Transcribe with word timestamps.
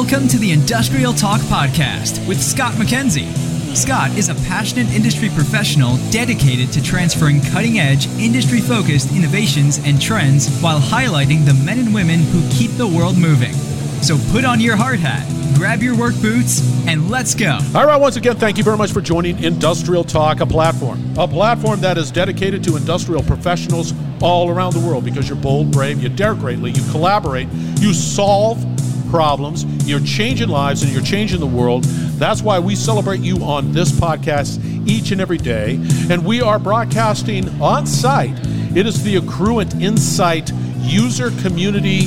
Welcome 0.00 0.28
to 0.28 0.38
the 0.38 0.52
Industrial 0.52 1.12
Talk 1.12 1.42
Podcast 1.42 2.26
with 2.26 2.42
Scott 2.42 2.78
Mackenzie. 2.78 3.30
Scott 3.74 4.10
is 4.16 4.30
a 4.30 4.34
passionate 4.46 4.88
industry 4.94 5.28
professional 5.28 5.98
dedicated 6.10 6.72
to 6.72 6.82
transferring 6.82 7.42
cutting 7.42 7.78
edge, 7.78 8.06
industry 8.18 8.60
focused 8.60 9.14
innovations 9.14 9.78
and 9.84 10.00
trends 10.00 10.48
while 10.60 10.80
highlighting 10.80 11.44
the 11.44 11.52
men 11.66 11.78
and 11.78 11.92
women 11.92 12.20
who 12.20 12.40
keep 12.48 12.70
the 12.78 12.86
world 12.86 13.18
moving. 13.18 13.52
So 14.00 14.16
put 14.32 14.46
on 14.46 14.58
your 14.58 14.74
hard 14.74 15.00
hat, 15.00 15.28
grab 15.54 15.82
your 15.82 15.94
work 15.94 16.18
boots, 16.22 16.62
and 16.88 17.10
let's 17.10 17.34
go. 17.34 17.58
All 17.74 17.86
right, 17.86 18.00
once 18.00 18.16
again, 18.16 18.36
thank 18.36 18.56
you 18.56 18.64
very 18.64 18.78
much 18.78 18.92
for 18.92 19.02
joining 19.02 19.44
Industrial 19.44 20.02
Talk, 20.02 20.40
a 20.40 20.46
platform. 20.46 21.12
A 21.18 21.28
platform 21.28 21.78
that 21.82 21.98
is 21.98 22.10
dedicated 22.10 22.64
to 22.64 22.76
industrial 22.76 23.22
professionals 23.22 23.92
all 24.22 24.48
around 24.48 24.72
the 24.72 24.80
world 24.80 25.04
because 25.04 25.28
you're 25.28 25.36
bold, 25.36 25.70
brave, 25.70 26.02
you 26.02 26.08
dare 26.08 26.34
greatly, 26.34 26.70
you 26.70 26.90
collaborate, 26.90 27.48
you 27.80 27.92
solve 27.92 28.64
problems, 29.10 29.64
you're 29.86 30.00
changing 30.00 30.48
lives, 30.48 30.82
and 30.82 30.92
you're 30.92 31.02
changing 31.02 31.40
the 31.40 31.46
world. 31.46 31.84
That's 31.84 32.42
why 32.42 32.58
we 32.58 32.74
celebrate 32.76 33.20
you 33.20 33.42
on 33.44 33.72
this 33.72 33.90
podcast 33.92 34.60
each 34.88 35.10
and 35.10 35.20
every 35.20 35.38
day. 35.38 35.74
And 36.08 36.24
we 36.24 36.40
are 36.40 36.58
broadcasting 36.58 37.48
on 37.60 37.86
site. 37.86 38.38
It 38.76 38.86
is 38.86 39.02
the 39.02 39.16
Accruent 39.16 39.80
Insight 39.80 40.50
User 40.78 41.30
Community 41.42 42.06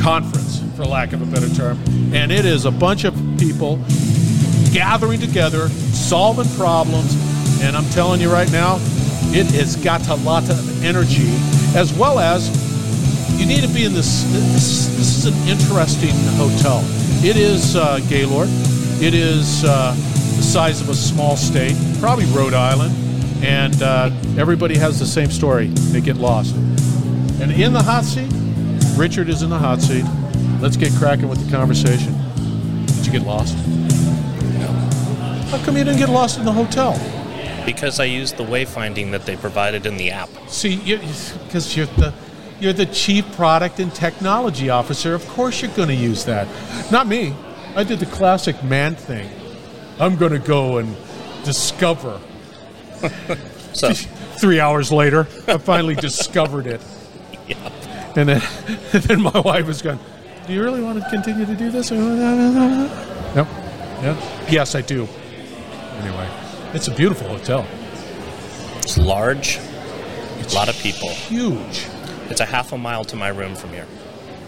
Conference, 0.00 0.60
for 0.76 0.84
lack 0.84 1.12
of 1.12 1.22
a 1.22 1.26
better 1.26 1.48
term. 1.54 1.78
And 2.12 2.32
it 2.32 2.44
is 2.44 2.64
a 2.64 2.70
bunch 2.70 3.04
of 3.04 3.14
people 3.38 3.76
gathering 4.72 5.20
together, 5.20 5.68
solving 5.68 6.48
problems. 6.56 7.14
And 7.62 7.76
I'm 7.76 7.88
telling 7.90 8.20
you 8.20 8.32
right 8.32 8.50
now, 8.50 8.78
it 9.34 9.46
has 9.52 9.76
got 9.76 10.06
a 10.08 10.16
lot 10.16 10.42
of 10.50 10.84
energy, 10.84 11.30
as 11.74 11.92
well 11.92 12.18
as 12.18 12.50
you 13.42 13.48
need 13.48 13.62
to 13.62 13.74
be 13.74 13.84
in 13.84 13.92
this. 13.92 14.22
This, 14.30 14.86
this 14.96 15.18
is 15.18 15.26
an 15.26 15.48
interesting 15.48 16.14
hotel. 16.36 16.80
It 17.24 17.36
is 17.36 17.74
uh, 17.74 17.98
Gaylord. 18.08 18.48
It 19.02 19.14
is 19.14 19.64
uh, 19.64 19.90
the 20.36 20.42
size 20.42 20.80
of 20.80 20.88
a 20.88 20.94
small 20.94 21.36
state, 21.36 21.74
probably 21.98 22.26
Rhode 22.26 22.54
Island, 22.54 22.94
and 23.42 23.82
uh, 23.82 24.10
everybody 24.38 24.78
has 24.78 25.00
the 25.00 25.06
same 25.06 25.28
story. 25.28 25.66
They 25.66 26.00
get 26.00 26.18
lost. 26.18 26.54
And 27.40 27.50
in 27.50 27.72
the 27.72 27.82
hot 27.82 28.04
seat, 28.04 28.30
Richard 28.96 29.28
is 29.28 29.42
in 29.42 29.50
the 29.50 29.58
hot 29.58 29.80
seat. 29.80 30.04
Let's 30.60 30.76
get 30.76 30.92
cracking 30.92 31.28
with 31.28 31.44
the 31.44 31.50
conversation. 31.50 32.14
Did 32.86 33.06
you 33.06 33.12
get 33.12 33.22
lost? 33.22 33.56
No. 33.56 34.68
How 35.50 35.64
come 35.64 35.76
you 35.76 35.82
didn't 35.82 35.98
get 35.98 36.10
lost 36.10 36.38
in 36.38 36.44
the 36.44 36.52
hotel? 36.52 36.92
Because 37.66 37.98
I 37.98 38.04
used 38.04 38.36
the 38.36 38.44
wayfinding 38.44 39.10
that 39.10 39.26
they 39.26 39.36
provided 39.36 39.84
in 39.84 39.96
the 39.96 40.12
app. 40.12 40.28
See, 40.46 40.76
because 40.76 41.76
you, 41.76 41.84
are 41.84 41.86
the 41.86 42.14
you're 42.62 42.72
the 42.72 42.86
chief 42.86 43.30
product 43.32 43.80
and 43.80 43.92
technology 43.92 44.70
officer. 44.70 45.14
Of 45.14 45.26
course, 45.28 45.60
you're 45.60 45.72
going 45.72 45.88
to 45.88 45.94
use 45.94 46.24
that. 46.26 46.46
Not 46.92 47.08
me. 47.08 47.34
I 47.74 47.82
did 47.82 47.98
the 47.98 48.06
classic 48.06 48.62
man 48.62 48.94
thing. 48.94 49.28
I'm 49.98 50.16
going 50.16 50.30
to 50.30 50.38
go 50.38 50.78
and 50.78 50.96
discover. 51.44 52.20
so, 53.72 53.92
three 54.40 54.60
hours 54.60 54.92
later, 54.92 55.26
I 55.48 55.58
finally 55.58 55.96
discovered 55.96 56.66
it. 56.66 56.80
Yeah. 57.48 57.56
And 58.14 58.28
then, 58.28 58.42
and 58.92 59.02
then 59.02 59.20
my 59.20 59.40
wife 59.40 59.66
was 59.66 59.82
going, 59.82 59.98
"Do 60.46 60.52
you 60.52 60.62
really 60.62 60.80
want 60.80 61.02
to 61.02 61.10
continue 61.10 61.44
to 61.44 61.56
do 61.56 61.72
this?" 61.72 61.90
No. 61.90 62.06
Yeah. 63.34 64.46
Yes, 64.48 64.76
I 64.76 64.80
do. 64.80 65.08
Anyway, 65.98 66.28
it's 66.72 66.86
a 66.86 66.94
beautiful 66.94 67.26
hotel. 67.26 67.66
It's 68.76 68.96
large. 68.96 69.58
It's 70.38 70.52
a 70.52 70.56
lot 70.56 70.68
of 70.68 70.76
people. 70.76 71.08
Huge. 71.08 71.84
It's 72.32 72.40
a 72.40 72.46
half 72.46 72.72
a 72.72 72.78
mile 72.78 73.04
to 73.04 73.16
my 73.16 73.28
room 73.28 73.54
from 73.54 73.70
here. 73.70 73.86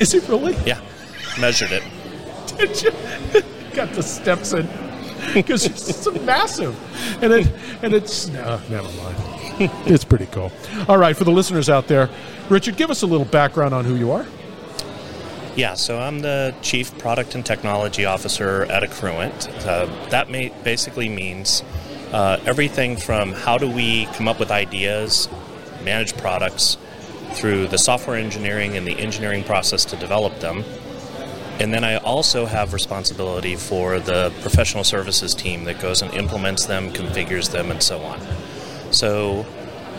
Is 0.00 0.14
it 0.14 0.26
really? 0.26 0.56
Yeah. 0.64 0.80
Measured 1.38 1.70
it. 1.70 1.82
Did 2.56 2.82
you? 2.82 2.90
Got 3.74 3.92
the 3.92 4.02
steps 4.02 4.54
in. 4.54 4.66
Because 5.34 5.66
it's 5.66 5.94
so 5.94 6.12
massive. 6.12 6.74
And, 7.22 7.30
it, 7.30 7.52
and 7.82 7.92
it's, 7.92 8.28
no, 8.28 8.58
never 8.70 8.88
mind. 8.88 9.70
it's 9.86 10.02
pretty 10.02 10.24
cool. 10.26 10.50
All 10.88 10.96
right, 10.96 11.14
for 11.14 11.24
the 11.24 11.30
listeners 11.30 11.68
out 11.68 11.86
there, 11.86 12.08
Richard, 12.48 12.78
give 12.78 12.90
us 12.90 13.02
a 13.02 13.06
little 13.06 13.26
background 13.26 13.74
on 13.74 13.84
who 13.84 13.96
you 13.96 14.12
are. 14.12 14.24
Yeah, 15.54 15.74
so 15.74 15.98
I'm 16.00 16.20
the 16.20 16.54
Chief 16.62 16.96
Product 16.96 17.34
and 17.34 17.44
Technology 17.44 18.06
Officer 18.06 18.62
at 18.64 18.82
Accruent. 18.82 19.66
Uh, 19.66 20.08
that 20.08 20.30
may, 20.30 20.48
basically 20.64 21.10
means 21.10 21.62
uh, 22.12 22.40
everything 22.46 22.96
from 22.96 23.32
how 23.32 23.58
do 23.58 23.70
we 23.70 24.06
come 24.14 24.26
up 24.26 24.40
with 24.40 24.50
ideas, 24.50 25.28
manage 25.84 26.16
products, 26.16 26.78
through 27.34 27.68
the 27.68 27.78
software 27.78 28.16
engineering 28.16 28.76
and 28.76 28.86
the 28.86 28.98
engineering 28.98 29.44
process 29.44 29.84
to 29.86 29.96
develop 29.96 30.38
them. 30.40 30.64
And 31.60 31.72
then 31.72 31.84
I 31.84 31.96
also 31.98 32.46
have 32.46 32.72
responsibility 32.72 33.54
for 33.54 34.00
the 34.00 34.32
professional 34.40 34.82
services 34.82 35.34
team 35.34 35.64
that 35.64 35.80
goes 35.80 36.02
and 36.02 36.12
implements 36.14 36.66
them, 36.66 36.90
configures 36.90 37.50
them, 37.50 37.70
and 37.70 37.82
so 37.82 38.00
on. 38.00 38.20
So 38.90 39.46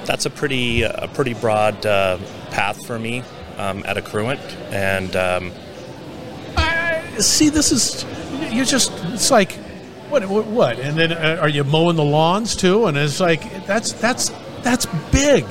that's 0.06 0.26
a 0.26 0.30
pretty 0.30 0.84
a 0.84 1.10
pretty 1.14 1.34
broad 1.34 1.86
uh, 1.86 2.18
path 2.52 2.86
for 2.86 3.00
me 3.00 3.24
um, 3.58 3.84
at 3.86 3.98
Accruent. 3.98 4.40
And 4.72 5.16
um, 5.16 5.52
I, 6.58 7.02
see, 7.20 7.50
this 7.50 7.72
is 7.72 8.06
you're 8.54 8.66
just 8.66 8.92
it's 9.06 9.32
like 9.32 9.54
what 10.10 10.28
what, 10.28 10.46
what? 10.46 10.80
and 10.80 10.98
then 10.98 11.12
uh, 11.12 11.40
are 11.42 11.50
you 11.50 11.64
mowing 11.64 11.96
the 11.96 12.04
lawns 12.04 12.56
too? 12.56 12.86
And 12.86 12.98
it's 12.98 13.20
like 13.20 13.66
that's 13.66 13.94
that's 13.94 14.30
that's 14.62 14.86
big. 15.12 15.46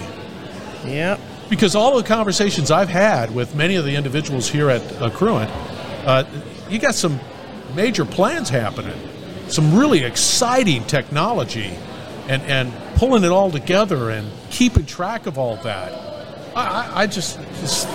Yeah, 0.85 1.19
because 1.49 1.75
all 1.75 1.97
the 1.97 2.03
conversations 2.03 2.71
I've 2.71 2.89
had 2.89 3.35
with 3.35 3.55
many 3.55 3.77
of 3.77 3.85
the 3.85 3.95
individuals 3.97 4.49
here 4.49 4.71
at 4.71 4.81
Accruent, 5.01 5.51
uh, 6.07 6.25
you 6.69 6.79
got 6.79 6.95
some 6.95 7.21
major 7.75 8.05
plans 8.05 8.49
happening, 8.49 8.99
some 9.49 9.77
really 9.77 10.05
exciting 10.05 10.85
technology, 10.85 11.77
and 12.29 12.43
and 12.43 12.73
pulling 12.97 13.25
it 13.25 13.31
all 13.31 13.51
together 13.51 14.11
and 14.11 14.31
keeping 14.51 14.87
track 14.87 15.27
of 15.27 15.39
all 15.39 15.57
that. 15.57 15.93
I, 16.57 17.03
I 17.03 17.07
just, 17.07 17.39
just 17.61 17.89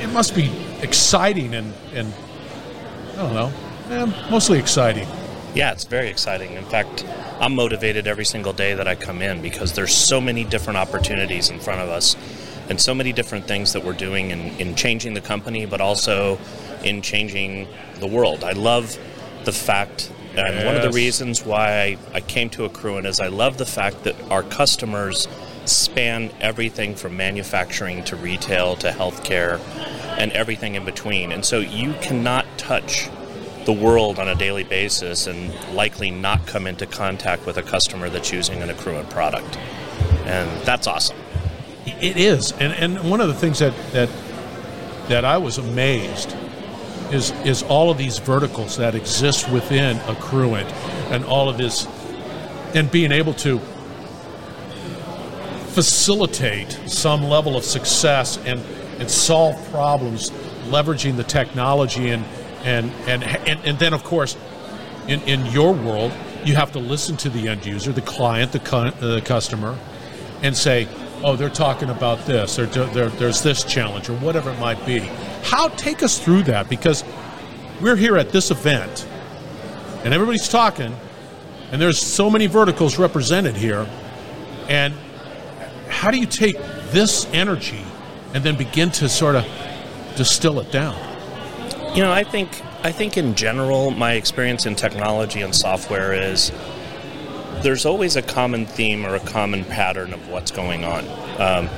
it 0.00 0.08
must 0.12 0.34
be 0.34 0.50
exciting 0.80 1.54
and 1.54 1.74
and 1.92 2.12
I 3.14 3.16
don't 3.16 3.34
know, 3.34 3.52
eh, 3.90 4.28
mostly 4.30 4.58
exciting. 4.58 5.08
Yeah, 5.54 5.70
it's 5.70 5.84
very 5.84 6.08
exciting. 6.08 6.54
In 6.54 6.64
fact, 6.64 7.06
I'm 7.38 7.54
motivated 7.54 8.08
every 8.08 8.24
single 8.24 8.52
day 8.52 8.74
that 8.74 8.88
I 8.88 8.96
come 8.96 9.22
in 9.22 9.40
because 9.40 9.72
there's 9.72 9.94
so 9.94 10.20
many 10.20 10.42
different 10.42 10.78
opportunities 10.78 11.48
in 11.48 11.60
front 11.60 11.80
of 11.80 11.88
us 11.88 12.16
and 12.68 12.80
so 12.80 12.92
many 12.92 13.12
different 13.12 13.46
things 13.46 13.72
that 13.74 13.84
we're 13.84 13.92
doing 13.92 14.30
in, 14.30 14.40
in 14.58 14.74
changing 14.74 15.14
the 15.14 15.20
company, 15.20 15.64
but 15.64 15.80
also 15.80 16.38
in 16.82 17.02
changing 17.02 17.68
the 18.00 18.06
world. 18.06 18.42
I 18.42 18.52
love 18.52 18.98
the 19.44 19.52
fact, 19.52 20.10
and 20.30 20.56
yes. 20.56 20.64
one 20.64 20.74
of 20.74 20.82
the 20.82 20.90
reasons 20.90 21.44
why 21.44 21.98
I, 22.12 22.20
came 22.20 22.50
to 22.50 22.68
Accruent 22.68 23.06
is 23.06 23.20
I 23.20 23.28
love 23.28 23.58
the 23.58 23.66
fact 23.66 24.04
that 24.04 24.20
our 24.30 24.42
customers 24.42 25.28
span 25.66 26.30
everything 26.40 26.94
from 26.94 27.16
manufacturing 27.16 28.02
to 28.04 28.16
retail 28.16 28.76
to 28.76 28.90
healthcare 28.90 29.60
and 30.18 30.32
everything 30.32 30.74
in 30.74 30.84
between. 30.84 31.30
And 31.30 31.44
so 31.44 31.60
you 31.60 31.92
cannot 32.00 32.46
touch 32.58 33.08
the 33.64 33.72
world 33.72 34.18
on 34.18 34.28
a 34.28 34.34
daily 34.34 34.64
basis 34.64 35.26
and 35.26 35.52
likely 35.74 36.10
not 36.10 36.46
come 36.46 36.66
into 36.66 36.86
contact 36.86 37.46
with 37.46 37.56
a 37.56 37.62
customer 37.62 38.08
that's 38.08 38.32
using 38.32 38.62
an 38.62 38.68
Accruent 38.68 39.10
product. 39.10 39.56
And 40.26 40.48
that's 40.62 40.86
awesome. 40.86 41.16
It 41.86 42.16
is. 42.16 42.52
And, 42.52 42.72
and 42.72 43.10
one 43.10 43.20
of 43.20 43.28
the 43.28 43.34
things 43.34 43.58
that, 43.58 43.74
that, 43.92 44.08
that 45.08 45.24
I 45.24 45.38
was 45.38 45.58
amazed 45.58 46.34
is, 47.12 47.30
is 47.42 47.62
all 47.62 47.90
of 47.90 47.98
these 47.98 48.18
verticals 48.18 48.76
that 48.78 48.94
exist 48.94 49.50
within 49.50 49.98
Accruent 49.98 50.70
and 51.10 51.24
all 51.24 51.48
of 51.48 51.58
this, 51.58 51.86
and 52.74 52.90
being 52.90 53.12
able 53.12 53.34
to 53.34 53.58
facilitate 55.74 56.70
some 56.86 57.24
level 57.24 57.56
of 57.56 57.64
success 57.64 58.38
and, 58.44 58.60
and 58.98 59.10
solve 59.10 59.56
problems 59.70 60.30
leveraging 60.68 61.16
the 61.16 61.24
technology 61.24 62.10
and 62.10 62.24
and 62.64 62.90
and 63.06 63.22
and, 63.22 63.60
and 63.64 63.78
then 63.78 63.92
of 63.92 64.02
course 64.02 64.36
in, 65.06 65.20
in 65.22 65.46
your 65.46 65.72
world 65.72 66.12
you 66.44 66.56
have 66.56 66.72
to 66.72 66.78
listen 66.78 67.16
to 67.16 67.28
the 67.28 67.48
end 67.48 67.64
user 67.64 67.92
the 67.92 68.02
client 68.02 68.52
the, 68.52 68.58
cu- 68.58 68.90
the 69.00 69.22
customer 69.24 69.78
and 70.42 70.56
say 70.56 70.88
oh 71.24 71.36
they're 71.36 71.48
talking 71.48 71.88
about 71.88 72.18
this 72.26 72.58
or 72.58 72.66
there's 72.66 73.42
this 73.42 73.64
challenge 73.64 74.08
or 74.08 74.16
whatever 74.18 74.50
it 74.50 74.58
might 74.60 74.84
be. 74.86 74.98
How 75.42 75.68
take 75.68 76.02
us 76.02 76.18
through 76.18 76.44
that 76.44 76.68
because 76.68 77.02
we're 77.80 77.96
here 77.96 78.16
at 78.16 78.30
this 78.30 78.50
event 78.50 79.08
and 80.04 80.12
everybody's 80.12 80.48
talking 80.48 80.94
and 81.72 81.80
there's 81.80 81.98
so 81.98 82.30
many 82.30 82.46
verticals 82.46 82.98
represented 82.98 83.56
here 83.56 83.88
and 84.68 84.94
how 85.88 86.10
do 86.10 86.18
you 86.18 86.26
take 86.26 86.56
this 86.90 87.26
energy 87.32 87.84
and 88.34 88.44
then 88.44 88.56
begin 88.56 88.90
to 88.90 89.08
sort 89.08 89.34
of 89.34 89.44
distill 90.16 90.60
it 90.60 90.70
down 90.70 91.13
you 91.94 92.02
know, 92.02 92.12
I 92.12 92.24
think 92.24 92.60
I 92.82 92.92
think 92.92 93.16
in 93.16 93.34
general, 93.34 93.90
my 93.90 94.12
experience 94.12 94.66
in 94.66 94.74
technology 94.74 95.40
and 95.40 95.54
software 95.54 96.12
is 96.12 96.50
there's 97.62 97.86
always 97.86 98.16
a 98.16 98.22
common 98.22 98.66
theme 98.66 99.06
or 99.06 99.14
a 99.14 99.20
common 99.20 99.64
pattern 99.64 100.12
of 100.12 100.28
what's 100.28 100.50
going 100.50 100.84
on. 100.84 101.06
Um, 101.40 101.68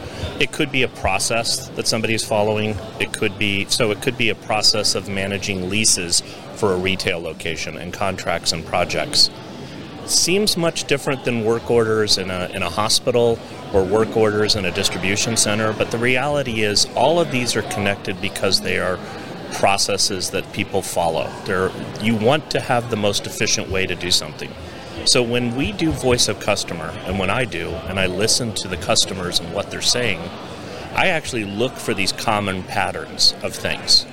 It 0.41 0.53
could 0.53 0.71
be 0.71 0.83
a 0.83 0.89
process 0.89 1.69
that 1.77 1.87
somebody 1.87 2.13
is 2.15 2.25
following. 2.25 2.77
It 2.99 3.13
could 3.13 3.39
be 3.39 3.67
so 3.69 3.91
it 3.91 4.03
could 4.03 4.19
be 4.19 4.31
a 4.31 4.35
process 4.35 4.95
of 4.95 5.09
managing 5.09 5.71
leases 5.71 6.23
for 6.57 6.73
a 6.73 6.77
retail 6.77 7.21
location 7.21 7.77
and 7.77 7.93
contracts 7.93 8.53
and 8.53 8.65
projects. 8.65 9.31
Seems 10.07 10.57
much 10.57 10.85
different 10.85 11.25
than 11.25 11.45
work 11.45 11.71
orders 11.71 12.17
in 12.17 12.31
a, 12.31 12.49
in 12.55 12.63
a 12.63 12.71
hospital 12.71 13.39
or 13.73 13.83
work 13.83 14.17
orders 14.17 14.57
in 14.57 14.65
a 14.65 14.71
distribution 14.71 15.37
center, 15.37 15.73
but 15.73 15.91
the 15.91 15.99
reality 15.99 16.63
is 16.63 16.87
all 16.95 17.19
of 17.19 17.31
these 17.31 17.57
are 17.57 17.63
connected 17.63 18.21
because 18.21 18.61
they 18.61 18.79
are 18.79 18.99
processes 19.55 20.31
that 20.31 20.53
people 20.53 20.83
follow. 20.83 21.31
They're, 21.45 21.71
you 22.01 22.15
want 22.17 22.51
to 22.53 22.61
have 22.61 22.91
the 22.91 22.97
most 22.97 23.27
efficient 23.27 23.69
way 23.71 23.87
to 23.87 23.95
do 23.95 24.11
something. 24.11 24.51
So 25.05 25.23
when 25.23 25.55
we 25.55 25.73
do 25.73 25.91
voice 25.93 26.29
of 26.29 26.41
customer, 26.41 26.93
and 27.07 27.19
when 27.19 27.31
I 27.31 27.45
do, 27.45 27.69
and 27.71 28.01
I 28.01 28.07
listen 28.07 28.53
to 28.55 28.69
the 28.69 28.77
customers 28.77 29.39
and 29.41 29.53
what 29.55 29.71
they're 29.71 29.81
saying, 29.83 30.21
I 30.95 31.09
actually 31.09 31.45
look 31.45 31.75
for 31.75 31.95
these 31.95 32.13
common 32.13 32.63
patterns 32.63 33.35
of 33.43 33.55
things. 33.55 34.07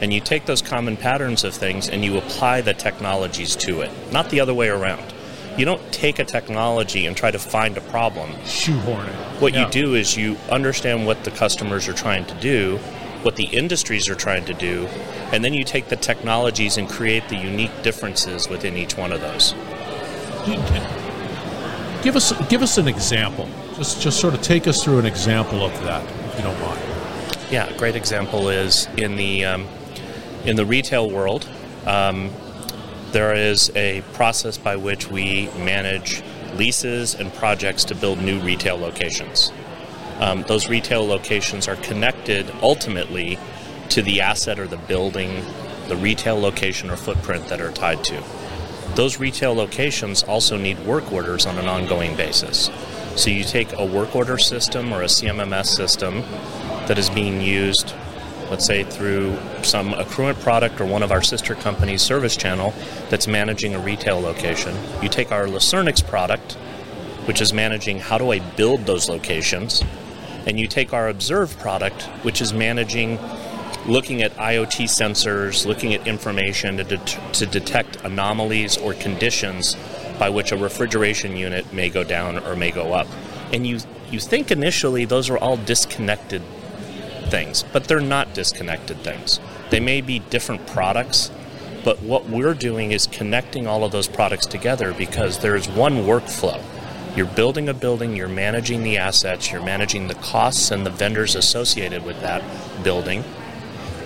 And 0.00 0.12
you 0.12 0.20
take 0.20 0.46
those 0.46 0.62
common 0.62 0.96
patterns 0.96 1.42
of 1.42 1.52
things 1.54 1.88
and 1.88 2.04
you 2.04 2.16
apply 2.18 2.60
the 2.60 2.72
technologies 2.72 3.56
to 3.56 3.80
it, 3.80 3.90
not 4.12 4.30
the 4.30 4.40
other 4.40 4.54
way 4.54 4.68
around. 4.68 5.12
You 5.56 5.64
don't 5.64 5.82
take 5.92 6.20
a 6.20 6.24
technology 6.24 7.06
and 7.06 7.16
try 7.16 7.32
to 7.32 7.38
find 7.38 7.76
a 7.76 7.80
problem. 7.80 8.30
Shoehorn 8.46 9.08
it. 9.08 9.12
What 9.40 9.54
Yeah. 9.54 9.66
you 9.66 9.72
do 9.72 9.94
is 9.96 10.16
you 10.16 10.36
understand 10.50 11.04
what 11.04 11.24
the 11.24 11.32
customers 11.32 11.88
are 11.88 11.92
trying 11.94 12.24
to 12.26 12.34
do, 12.34 12.78
what 13.22 13.36
the 13.36 13.44
industries 13.44 14.08
are 14.08 14.14
trying 14.14 14.44
to 14.46 14.54
do, 14.54 14.86
and 15.32 15.44
then 15.44 15.54
you 15.54 15.64
take 15.64 15.88
the 15.88 15.96
technologies 15.96 16.76
and 16.76 16.88
create 16.88 17.28
the 17.28 17.36
unique 17.36 17.82
differences 17.82 18.48
within 18.48 18.76
each 18.76 18.96
one 18.96 19.12
of 19.12 19.20
those. 19.20 19.54
Give 22.02 22.14
us 22.14 22.32
give 22.48 22.62
us 22.62 22.78
an 22.78 22.86
example. 22.88 23.48
Just 23.76 24.00
just 24.00 24.20
sort 24.20 24.34
of 24.34 24.42
take 24.42 24.66
us 24.66 24.84
through 24.84 24.98
an 24.98 25.06
example 25.06 25.64
of 25.64 25.72
that, 25.82 26.04
if 26.26 26.36
you 26.36 26.42
don't 26.42 26.60
mind. 26.60 26.80
Yeah, 27.50 27.66
a 27.66 27.76
great 27.76 27.96
example 27.96 28.48
is 28.48 28.86
in 28.96 29.16
the 29.16 29.44
um, 29.44 29.66
in 30.44 30.56
the 30.56 30.64
retail 30.64 31.10
world. 31.10 31.48
Um, 31.86 32.30
there 33.10 33.34
is 33.34 33.70
a 33.74 34.02
process 34.12 34.58
by 34.58 34.76
which 34.76 35.10
we 35.10 35.48
manage 35.58 36.22
leases 36.56 37.14
and 37.14 37.32
projects 37.34 37.84
to 37.84 37.94
build 37.94 38.20
new 38.20 38.38
retail 38.40 38.76
locations. 38.76 39.50
Um, 40.18 40.42
those 40.48 40.68
retail 40.68 41.06
locations 41.06 41.68
are 41.68 41.76
connected 41.76 42.50
ultimately 42.60 43.38
to 43.90 44.02
the 44.02 44.20
asset 44.20 44.58
or 44.58 44.66
the 44.66 44.76
building, 44.76 45.44
the 45.88 45.96
retail 45.96 46.38
location 46.38 46.90
or 46.90 46.96
footprint 46.96 47.48
that 47.48 47.60
are 47.60 47.70
tied 47.70 48.04
to. 48.04 48.22
Those 48.94 49.18
retail 49.18 49.54
locations 49.54 50.22
also 50.24 50.56
need 50.56 50.78
work 50.80 51.12
orders 51.12 51.46
on 51.46 51.56
an 51.58 51.68
ongoing 51.68 52.16
basis. 52.16 52.70
So 53.16 53.30
you 53.30 53.44
take 53.44 53.72
a 53.72 53.84
work 53.84 54.14
order 54.14 54.38
system 54.38 54.92
or 54.92 55.02
a 55.02 55.06
CMMS 55.06 55.66
system 55.66 56.22
that 56.86 56.98
is 56.98 57.10
being 57.10 57.40
used, 57.40 57.94
let's 58.50 58.66
say 58.66 58.82
through 58.82 59.36
some 59.62 59.92
accruent 59.92 60.40
product 60.40 60.80
or 60.80 60.86
one 60.86 61.02
of 61.02 61.12
our 61.12 61.22
sister 61.22 61.54
companies' 61.54 62.02
ServiceChannel 62.02 62.74
that's 63.08 63.26
managing 63.26 63.74
a 63.74 63.78
retail 63.78 64.20
location. 64.20 64.76
You 65.02 65.08
take 65.08 65.30
our 65.32 65.46
Lucernex 65.46 66.06
product, 66.06 66.54
which 67.26 67.40
is 67.40 67.52
managing 67.52 67.98
how 67.98 68.18
do 68.18 68.32
I 68.32 68.38
build 68.38 68.86
those 68.86 69.08
locations, 69.08 69.82
and 70.48 70.58
you 70.58 70.66
take 70.66 70.94
our 70.94 71.08
Observe 71.08 71.56
product, 71.58 72.02
which 72.24 72.40
is 72.40 72.54
managing 72.54 73.18
looking 73.86 74.22
at 74.22 74.34
IoT 74.36 74.84
sensors, 74.84 75.66
looking 75.66 75.94
at 75.94 76.06
information 76.06 76.78
to, 76.78 76.84
det- 76.84 77.18
to 77.34 77.46
detect 77.46 77.96
anomalies 78.04 78.76
or 78.78 78.94
conditions 78.94 79.76
by 80.18 80.28
which 80.28 80.50
a 80.50 80.56
refrigeration 80.56 81.36
unit 81.36 81.72
may 81.72 81.88
go 81.88 82.02
down 82.02 82.38
or 82.38 82.56
may 82.56 82.70
go 82.70 82.92
up. 82.92 83.06
And 83.52 83.66
you, 83.66 83.78
you 84.10 84.18
think 84.20 84.50
initially 84.50 85.04
those 85.04 85.30
are 85.30 85.38
all 85.38 85.56
disconnected 85.56 86.42
things, 87.26 87.64
but 87.72 87.84
they're 87.84 88.00
not 88.00 88.34
disconnected 88.34 88.98
things. 88.98 89.40
They 89.70 89.80
may 89.80 90.00
be 90.00 90.18
different 90.18 90.66
products, 90.66 91.30
but 91.84 92.02
what 92.02 92.26
we're 92.26 92.54
doing 92.54 92.92
is 92.92 93.06
connecting 93.06 93.66
all 93.66 93.84
of 93.84 93.92
those 93.92 94.08
products 94.08 94.46
together 94.46 94.94
because 94.94 95.38
there's 95.40 95.68
one 95.68 95.98
workflow. 95.98 96.62
You're 97.18 97.26
building 97.26 97.68
a 97.68 97.74
building, 97.74 98.14
you're 98.14 98.28
managing 98.28 98.84
the 98.84 98.98
assets, 98.98 99.50
you're 99.50 99.64
managing 99.64 100.06
the 100.06 100.14
costs 100.14 100.70
and 100.70 100.86
the 100.86 100.90
vendors 100.90 101.34
associated 101.34 102.04
with 102.04 102.20
that 102.20 102.44
building. 102.84 103.24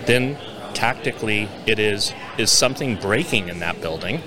Then 0.06 0.38
tactically 0.73 1.47
it 1.67 1.79
is 1.79 2.14
is 2.38 2.50
something 2.50 2.97
breaking 2.97 3.50
in 3.50 3.59
that 3.59 3.82
building 3.82 4.23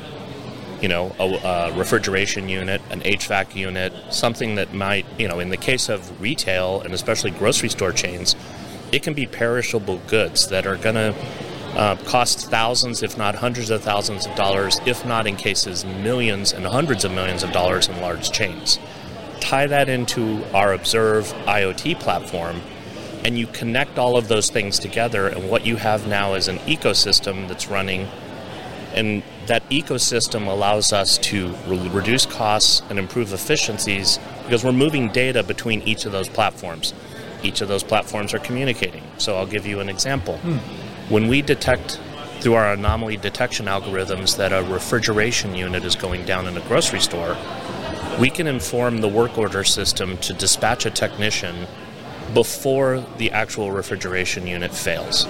you 0.81 0.87
know, 0.87 1.15
a, 1.17 1.23
a 1.23 1.73
refrigeration 1.75 2.47
unit, 2.47 2.79
an 2.91 3.01
HVAC 3.01 3.55
unit, 3.55 3.91
something 4.11 4.53
that 4.53 4.71
might, 4.71 5.07
you 5.17 5.27
know, 5.27 5.39
in 5.39 5.49
the 5.49 5.57
case 5.57 5.89
of 5.89 6.21
retail 6.21 6.81
and 6.81 6.93
especially 6.93 7.31
grocery 7.31 7.69
store 7.69 7.91
chains, 7.91 8.35
it 8.91 9.01
can 9.01 9.15
be 9.15 9.25
perishable 9.25 9.99
goods 10.05 10.49
that 10.49 10.67
are 10.67 10.77
going 10.77 10.93
to 10.93 11.15
uh, 11.75 11.95
cost 12.05 12.49
thousands, 12.49 13.03
if 13.03 13.17
not 13.17 13.35
hundreds 13.35 13.69
of 13.69 13.83
thousands 13.83 14.25
of 14.25 14.35
dollars, 14.35 14.79
if 14.85 15.05
not 15.05 15.27
in 15.27 15.35
cases 15.35 15.85
millions 15.85 16.53
and 16.53 16.65
hundreds 16.65 17.03
of 17.03 17.11
millions 17.11 17.43
of 17.43 17.51
dollars 17.51 17.87
in 17.87 17.99
large 18.01 18.31
chains. 18.31 18.79
Tie 19.41 19.67
that 19.67 19.89
into 19.89 20.43
our 20.53 20.73
Observe 20.73 21.25
IoT 21.45 21.99
platform, 21.99 22.61
and 23.23 23.37
you 23.37 23.47
connect 23.47 23.97
all 23.97 24.17
of 24.17 24.27
those 24.27 24.49
things 24.49 24.79
together, 24.79 25.27
and 25.27 25.49
what 25.49 25.65
you 25.65 25.75
have 25.75 26.07
now 26.07 26.33
is 26.33 26.47
an 26.47 26.57
ecosystem 26.59 27.47
that's 27.47 27.67
running 27.67 28.07
and 28.95 29.23
that 29.47 29.69
ecosystem 29.69 30.47
allows 30.47 30.93
us 30.93 31.17
to 31.19 31.53
re- 31.67 31.89
reduce 31.89 32.25
costs 32.25 32.81
and 32.89 32.97
improve 32.97 33.33
efficiencies 33.33 34.17
because 34.43 34.63
we're 34.63 34.71
moving 34.71 35.09
data 35.09 35.43
between 35.43 35.81
each 35.81 36.05
of 36.05 36.11
those 36.11 36.29
platforms. 36.29 36.93
Each 37.43 37.61
of 37.61 37.67
those 37.67 37.83
platforms 37.83 38.33
are 38.33 38.39
communicating. 38.39 39.03
So 39.17 39.35
I'll 39.35 39.45
give 39.45 39.67
you 39.67 39.81
an 39.81 39.89
example. 39.89 40.39
When 41.09 41.27
we 41.27 41.43
detect 41.43 41.99
through 42.39 42.55
our 42.55 42.73
anomaly 42.73 43.17
detection 43.17 43.67
algorithms 43.67 44.37
that 44.37 44.51
a 44.51 44.63
refrigeration 44.63 45.55
unit 45.55 45.85
is 45.85 45.95
going 45.95 46.25
down 46.25 46.47
in 46.47 46.57
a 46.57 46.61
grocery 46.61 46.99
store, 46.99 47.37
we 48.19 48.31
can 48.31 48.47
inform 48.47 49.01
the 49.01 49.07
work 49.07 49.37
order 49.37 49.63
system 49.63 50.17
to 50.17 50.33
dispatch 50.33 50.85
a 50.85 50.89
technician 50.89 51.67
before 52.33 53.05
the 53.17 53.31
actual 53.31 53.71
refrigeration 53.71 54.47
unit 54.47 54.73
fails. 54.73 55.25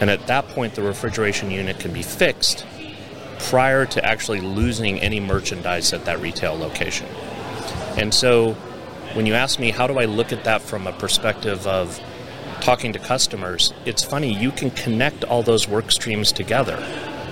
And 0.00 0.08
at 0.08 0.26
that 0.26 0.48
point, 0.48 0.74
the 0.74 0.82
refrigeration 0.82 1.50
unit 1.50 1.78
can 1.78 1.92
be 1.92 2.02
fixed 2.02 2.64
prior 3.40 3.84
to 3.84 4.04
actually 4.04 4.40
losing 4.40 5.00
any 5.00 5.20
merchandise 5.20 5.92
at 5.92 6.06
that 6.06 6.20
retail 6.20 6.54
location. 6.56 7.06
And 7.96 8.12
so 8.14 8.52
when 9.12 9.26
you 9.26 9.34
ask 9.34 9.60
me, 9.60 9.70
how 9.70 9.86
do 9.86 9.98
I 9.98 10.06
look 10.06 10.32
at 10.32 10.44
that 10.44 10.62
from 10.62 10.86
a 10.86 10.92
perspective 10.92 11.66
of 11.66 12.00
talking 12.64 12.92
to 12.94 12.98
customers, 12.98 13.72
it's 13.84 14.02
funny, 14.02 14.32
you 14.32 14.50
can 14.50 14.70
connect 14.70 15.22
all 15.24 15.42
those 15.42 15.68
work 15.68 15.92
streams 15.92 16.32
together. 16.32 16.82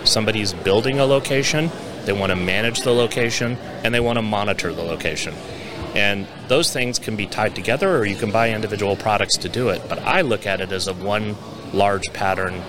Somebody's 0.04 0.52
building 0.52 1.00
a 1.00 1.06
location, 1.06 1.70
they 2.04 2.12
want 2.12 2.30
to 2.30 2.36
manage 2.36 2.82
the 2.82 2.92
location, 2.92 3.56
and 3.82 3.94
they 3.94 4.00
want 4.00 4.18
to 4.18 4.22
monitor 4.22 4.72
the 4.74 4.82
location. 4.82 5.34
And 5.94 6.26
those 6.48 6.72
things 6.72 6.98
can 6.98 7.16
be 7.16 7.26
tied 7.26 7.54
together, 7.54 7.96
or 7.96 8.04
you 8.04 8.16
can 8.16 8.30
buy 8.30 8.50
individual 8.50 8.94
products 8.94 9.38
to 9.38 9.48
do 9.48 9.70
it. 9.70 9.80
But 9.88 10.00
I 10.00 10.20
look 10.20 10.46
at 10.46 10.60
it 10.60 10.70
as 10.70 10.86
a 10.86 10.94
one 10.94 11.36
large 11.72 12.12
pattern 12.12 12.62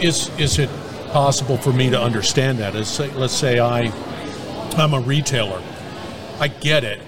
Is 0.00 0.30
is 0.38 0.58
it 0.58 0.68
possible 1.10 1.56
for 1.56 1.72
me 1.72 1.90
to 1.90 2.00
understand 2.00 2.58
that? 2.58 2.74
Let's 2.74 3.34
say 3.34 3.58
I 3.58 3.92
I'm 4.76 4.94
a 4.94 5.00
retailer. 5.00 5.62
I 6.38 6.48
get 6.48 6.84
it. 6.84 7.00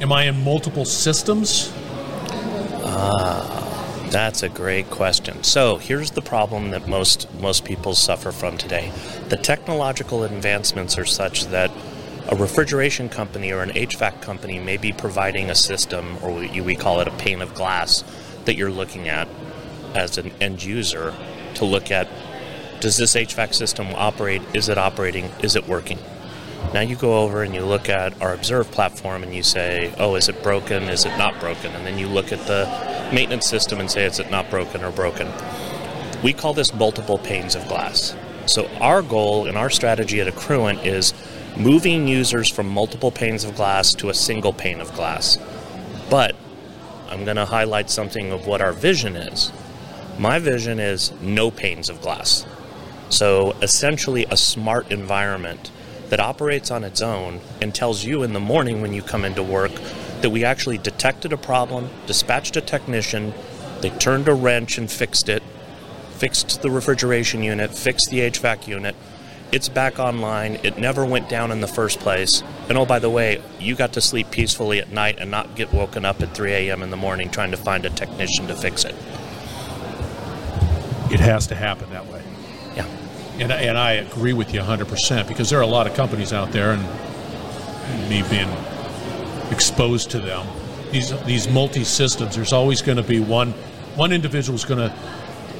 Am 0.00 0.12
I 0.12 0.24
in 0.24 0.44
multiple 0.44 0.84
systems? 0.84 1.72
Uh, 2.84 3.57
That's 4.10 4.42
a 4.42 4.48
great 4.48 4.88
question. 4.88 5.42
So 5.44 5.76
here's 5.76 6.12
the 6.12 6.22
problem 6.22 6.70
that 6.70 6.88
most 6.88 7.30
most 7.34 7.66
people 7.66 7.94
suffer 7.94 8.32
from 8.32 8.56
today. 8.56 8.90
The 9.28 9.36
technological 9.36 10.24
advancements 10.24 10.96
are 10.96 11.04
such 11.04 11.46
that 11.48 11.70
a 12.30 12.36
refrigeration 12.36 13.10
company 13.10 13.52
or 13.52 13.62
an 13.62 13.70
HVAC 13.70 14.22
company 14.22 14.58
may 14.58 14.78
be 14.78 14.92
providing 14.92 15.50
a 15.50 15.54
system, 15.54 16.16
or 16.22 16.32
we, 16.32 16.60
we 16.60 16.74
call 16.74 17.00
it 17.00 17.08
a 17.08 17.10
pane 17.12 17.42
of 17.42 17.54
glass, 17.54 18.02
that 18.46 18.56
you're 18.56 18.70
looking 18.70 19.08
at 19.08 19.28
as 19.94 20.16
an 20.16 20.32
end 20.40 20.62
user 20.62 21.14
to 21.54 21.64
look 21.66 21.90
at 21.90 22.08
does 22.80 22.96
this 22.96 23.14
HVAC 23.14 23.54
system 23.54 23.88
operate? 23.94 24.40
Is 24.54 24.68
it 24.68 24.78
operating? 24.78 25.30
Is 25.42 25.56
it 25.56 25.66
working? 25.66 25.98
Now 26.74 26.80
you 26.80 26.96
go 26.96 27.22
over 27.22 27.42
and 27.42 27.54
you 27.54 27.64
look 27.64 27.88
at 27.88 28.20
our 28.20 28.34
Observe 28.34 28.70
platform 28.70 29.22
and 29.22 29.34
you 29.34 29.42
say, 29.42 29.94
oh, 29.98 30.16
is 30.16 30.28
it 30.28 30.42
broken? 30.42 30.84
Is 30.84 31.06
it 31.06 31.16
not 31.16 31.40
broken? 31.40 31.72
And 31.72 31.86
then 31.86 31.98
you 31.98 32.08
look 32.08 32.30
at 32.30 32.46
the 32.46 32.66
maintenance 33.12 33.46
system 33.46 33.80
and 33.80 33.90
say, 33.90 34.04
is 34.04 34.18
it 34.18 34.30
not 34.30 34.50
broken 34.50 34.84
or 34.84 34.92
broken? 34.92 35.32
We 36.22 36.32
call 36.32 36.52
this 36.52 36.74
multiple 36.74 37.18
panes 37.18 37.54
of 37.54 37.66
glass. 37.68 38.14
So 38.46 38.68
our 38.80 39.02
goal 39.02 39.46
and 39.46 39.56
our 39.56 39.70
strategy 39.70 40.20
at 40.20 40.26
Accruent 40.26 40.84
is 40.84 41.14
moving 41.56 42.06
users 42.06 42.50
from 42.50 42.68
multiple 42.68 43.10
panes 43.10 43.44
of 43.44 43.56
glass 43.56 43.94
to 43.94 44.10
a 44.10 44.14
single 44.14 44.52
pane 44.52 44.80
of 44.80 44.92
glass. 44.94 45.38
But 46.10 46.36
I'm 47.08 47.24
going 47.24 47.36
to 47.36 47.46
highlight 47.46 47.88
something 47.88 48.30
of 48.32 48.46
what 48.46 48.60
our 48.60 48.72
vision 48.72 49.16
is. 49.16 49.52
My 50.18 50.38
vision 50.38 50.80
is 50.80 51.12
no 51.20 51.50
panes 51.50 51.88
of 51.88 52.02
glass. 52.02 52.44
So 53.08 53.52
essentially, 53.62 54.26
a 54.30 54.36
smart 54.36 54.90
environment 54.90 55.70
that 56.08 56.20
operates 56.20 56.70
on 56.70 56.84
its 56.84 57.02
own 57.02 57.40
and 57.60 57.74
tells 57.74 58.04
you 58.04 58.22
in 58.22 58.32
the 58.32 58.40
morning 58.40 58.80
when 58.80 58.92
you 58.92 59.02
come 59.02 59.24
into 59.24 59.42
work 59.42 59.72
that 60.20 60.30
we 60.30 60.44
actually 60.44 60.78
detected 60.78 61.32
a 61.32 61.36
problem, 61.36 61.88
dispatched 62.06 62.56
a 62.56 62.60
technician, 62.60 63.32
they 63.80 63.90
turned 63.90 64.28
a 64.28 64.34
wrench 64.34 64.78
and 64.78 64.90
fixed 64.90 65.28
it, 65.28 65.42
fixed 66.10 66.62
the 66.62 66.70
refrigeration 66.70 67.42
unit, 67.42 67.72
fixed 67.72 68.10
the 68.10 68.20
HVAC 68.20 68.66
unit. 68.66 68.96
It's 69.50 69.68
back 69.68 69.98
online. 69.98 70.58
It 70.62 70.76
never 70.78 71.06
went 71.06 71.28
down 71.28 71.50
in 71.50 71.60
the 71.60 71.68
first 71.68 72.00
place. 72.00 72.42
And 72.68 72.76
oh, 72.76 72.84
by 72.84 72.98
the 72.98 73.08
way, 73.08 73.40
you 73.58 73.74
got 73.74 73.94
to 73.94 74.00
sleep 74.00 74.30
peacefully 74.30 74.78
at 74.78 74.90
night 74.90 75.18
and 75.18 75.30
not 75.30 75.54
get 75.54 75.72
woken 75.72 76.04
up 76.04 76.20
at 76.20 76.34
3 76.34 76.52
a.m. 76.52 76.82
in 76.82 76.90
the 76.90 76.96
morning 76.96 77.30
trying 77.30 77.52
to 77.52 77.56
find 77.56 77.86
a 77.86 77.90
technician 77.90 78.46
to 78.48 78.54
fix 78.54 78.84
it. 78.84 78.94
It 81.10 81.20
has 81.20 81.46
to 81.46 81.54
happen 81.54 81.88
that 81.90 82.06
way. 82.06 82.22
And, 83.38 83.52
and 83.52 83.78
I 83.78 83.92
agree 83.92 84.32
with 84.32 84.52
you 84.52 84.60
100% 84.60 85.28
because 85.28 85.48
there 85.50 85.58
are 85.58 85.62
a 85.62 85.66
lot 85.66 85.86
of 85.86 85.94
companies 85.94 86.32
out 86.32 86.50
there, 86.50 86.72
and 86.72 86.82
me 88.08 88.22
being 88.28 88.50
exposed 89.50 90.10
to 90.10 90.18
them, 90.18 90.46
these, 90.90 91.18
these 91.24 91.48
multi 91.48 91.84
systems, 91.84 92.34
there's 92.34 92.52
always 92.52 92.82
going 92.82 92.96
to 92.96 93.02
be 93.02 93.20
one, 93.20 93.52
one 93.94 94.12
individual 94.12 94.56
is 94.56 94.64
going 94.64 94.80
to 94.80 94.94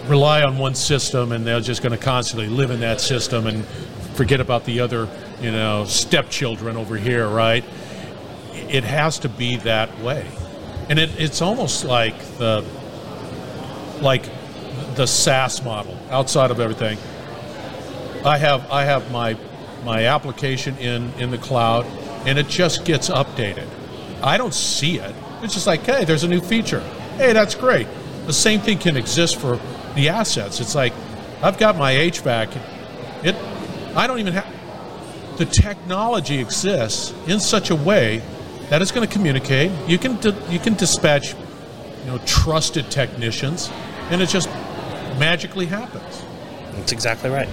rely 0.09 0.43
on 0.43 0.59
one 0.59 0.75
system 0.75 1.33
and 1.33 1.47
they're 1.47 1.61
just 1.61 1.83
going 1.83 1.97
to 1.97 2.03
constantly 2.03 2.49
live 2.49 2.71
in 2.71 2.81
that 2.81 3.01
system 3.01 3.47
and 3.47 3.65
forget 4.15 4.41
about 4.41 4.65
the 4.65 4.81
other, 4.81 5.09
you 5.41 5.53
know, 5.53 5.85
stepchildren 5.85 6.77
over 6.77 6.97
here, 6.97 7.29
right? 7.29 7.65
It 8.55 8.85
has 8.85 9.19
to 9.21 9.29
be 9.29 9.57
that 9.59 10.01
way. 10.01 10.27
And 10.89 10.99
it, 10.99 11.11
it's 11.21 11.43
almost 11.43 11.85
like 11.85 12.19
the 12.39 12.65
like 14.01 14.25
the 14.95 15.07
SaaS 15.07 15.63
model 15.63 15.97
outside 16.11 16.51
of 16.51 16.61
everything. 16.61 16.99
I 18.25 18.39
have 18.39 18.71
I 18.71 18.85
have 18.85 19.11
my 19.11 19.37
my 19.85 20.07
application 20.07 20.77
in 20.79 21.13
in 21.15 21.31
the 21.31 21.39
cloud 21.39 21.87
and 22.27 22.39
it 22.39 22.49
just 22.49 22.85
gets 22.85 23.09
updated. 23.09 23.69
I 24.23 24.37
don't 24.37 24.55
see 24.55 24.99
it. 24.99 25.15
It's 25.43 25.55
just 25.55 25.67
like, 25.67 25.81
hey, 25.85 26.05
there's 26.05 26.25
a 26.25 26.29
new 26.29 26.41
feature. 26.41 26.81
Hey, 27.17 27.33
that's 27.33 27.55
great. 27.55 27.87
The 28.27 28.33
same 28.33 28.61
thing 28.61 28.79
can 28.79 28.97
exist 28.97 29.37
for 29.37 29.61
the 29.95 30.09
assets. 30.09 30.61
It's 30.61 30.75
like 30.75 30.93
I've 31.43 31.59
got 31.59 31.77
my 31.77 31.93
HVAC. 31.93 32.57
It 33.25 33.35
I 33.97 34.07
don't 34.07 34.19
even 34.19 34.35
have 34.35 34.59
the 35.39 35.47
technology 35.47 36.39
exists 36.39 37.15
in 37.29 37.39
such 37.39 37.71
a 37.71 37.77
way 37.77 38.21
that 38.71 38.83
it's 38.83 38.91
going 38.91 39.07
to 39.07 39.13
communicate. 39.13 39.71
You 39.89 39.99
can 39.99 40.19
you 40.51 40.59
can 40.59 40.75
dispatch 40.75 41.35
you 41.35 42.07
know 42.07 42.19
trusted 42.27 42.91
technicians, 42.91 43.71
and 44.11 44.21
it 44.21 44.29
just 44.29 44.49
magically 45.19 45.67
happens. 45.67 46.23
That's 46.73 46.93
exactly 46.93 47.31
right. 47.31 47.49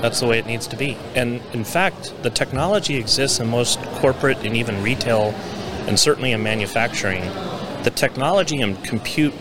That's 0.00 0.20
the 0.20 0.26
way 0.26 0.38
it 0.38 0.46
needs 0.46 0.66
to 0.68 0.76
be. 0.76 0.96
And 1.14 1.40
in 1.52 1.64
fact, 1.64 2.12
the 2.22 2.30
technology 2.30 2.96
exists 2.96 3.40
in 3.40 3.48
most 3.48 3.80
corporate 3.96 4.38
and 4.38 4.56
even 4.56 4.82
retail, 4.82 5.34
and 5.86 5.98
certainly 5.98 6.32
in 6.32 6.42
manufacturing. 6.42 7.22
The 7.82 7.92
technology 7.94 8.60
and 8.60 8.82
compute 8.84 9.34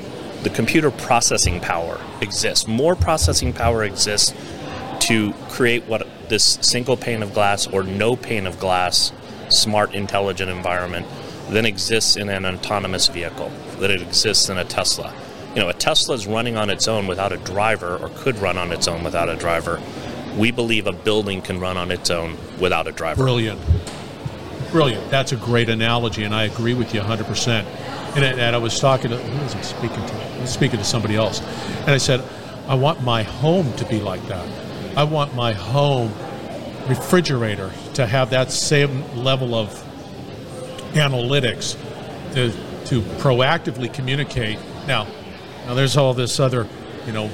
the 0.44 0.50
computer 0.50 0.92
processing 0.92 1.60
power 1.60 2.00
exists. 2.22 2.68
More 2.68 2.96
processing 2.96 3.54
power 3.54 3.84
exists 3.84 4.34
to 5.02 5.34
create 5.50 5.86
what 5.86 6.08
this 6.30 6.58
single 6.62 6.96
pane 6.98 7.24
of 7.24 7.34
glass 7.34 7.68
or 7.68 7.84
no 7.84 8.16
pane 8.16 8.46
of 8.46 8.60
glass 8.60 9.12
smart 9.50 9.94
intelligent 9.96 10.50
environment 10.50 11.08
than 11.50 11.66
exists 11.66 12.16
in 12.16 12.30
an 12.30 12.46
autonomous 12.46 13.08
vehicle 13.08 13.52
that 13.80 13.90
it 13.90 14.02
exists 14.02 14.50
in 14.50 14.58
a 14.58 14.64
Tesla. 14.64 15.14
You 15.56 15.62
know, 15.62 15.70
a 15.70 15.74
Tesla 15.74 16.16
is 16.16 16.28
running 16.28 16.56
on 16.58 16.70
its 16.70 16.88
own 16.88 17.08
without 17.08 17.32
a 17.32 17.38
driver 17.38 17.98
or 17.98 18.10
could 18.10 18.38
run 18.38 18.58
on 18.58 18.72
its 18.72 18.88
own 18.88 19.04
without 19.04 19.30
a 19.30 19.36
driver. 19.36 19.82
We 20.38 20.52
believe 20.52 20.88
a 20.88 20.92
building 20.92 21.42
can 21.42 21.60
run 21.60 21.78
on 21.78 21.92
its 21.92 22.10
own 22.10 22.38
without 22.60 22.88
a 22.88 22.92
driver. 22.92 23.24
Brilliant. 23.24 23.60
Brilliant. 24.72 25.10
That's 25.10 25.32
a 25.32 25.36
great 25.36 25.70
analogy, 25.70 26.24
and 26.24 26.34
I 26.34 26.44
agree 26.44 26.74
with 26.74 26.94
you 26.94 27.02
100%. 27.02 27.66
And, 28.16 28.24
and 28.24 28.56
I 28.56 28.60
was 28.60 28.80
talking 28.80 29.12
to, 29.12 29.18
who 29.18 29.44
was 29.44 29.56
I 29.56 29.62
speaking 29.62 30.06
to? 30.06 30.14
I 30.14 30.42
was 30.42 30.52
speaking 30.52 30.80
to 30.80 30.86
somebody 30.86 31.16
else. 31.16 31.42
And 31.82 31.90
I 31.90 31.98
said, 31.98 32.24
I 32.68 32.76
want 32.76 33.02
my 33.02 33.24
home 33.24 33.72
to 33.74 33.86
be 33.86 34.00
like 34.00 34.26
that. 34.28 34.48
I 34.98 35.04
want 35.04 35.34
my 35.36 35.54
home 35.54 36.12
refrigerator 36.88 37.72
to 37.96 38.06
have 38.06 38.32
that 38.32 38.52
same 38.52 39.04
level 39.16 39.56
of 39.56 39.70
analytics 40.94 41.78
to, 42.34 42.52
to 42.86 43.02
proactively 43.20 43.94
communicate. 43.94 44.60
Now, 44.88 45.08
now 45.66 45.74
there's 45.76 45.98
all 45.98 46.14
this 46.14 46.40
other, 46.40 46.68
you 47.06 47.12
know, 47.12 47.30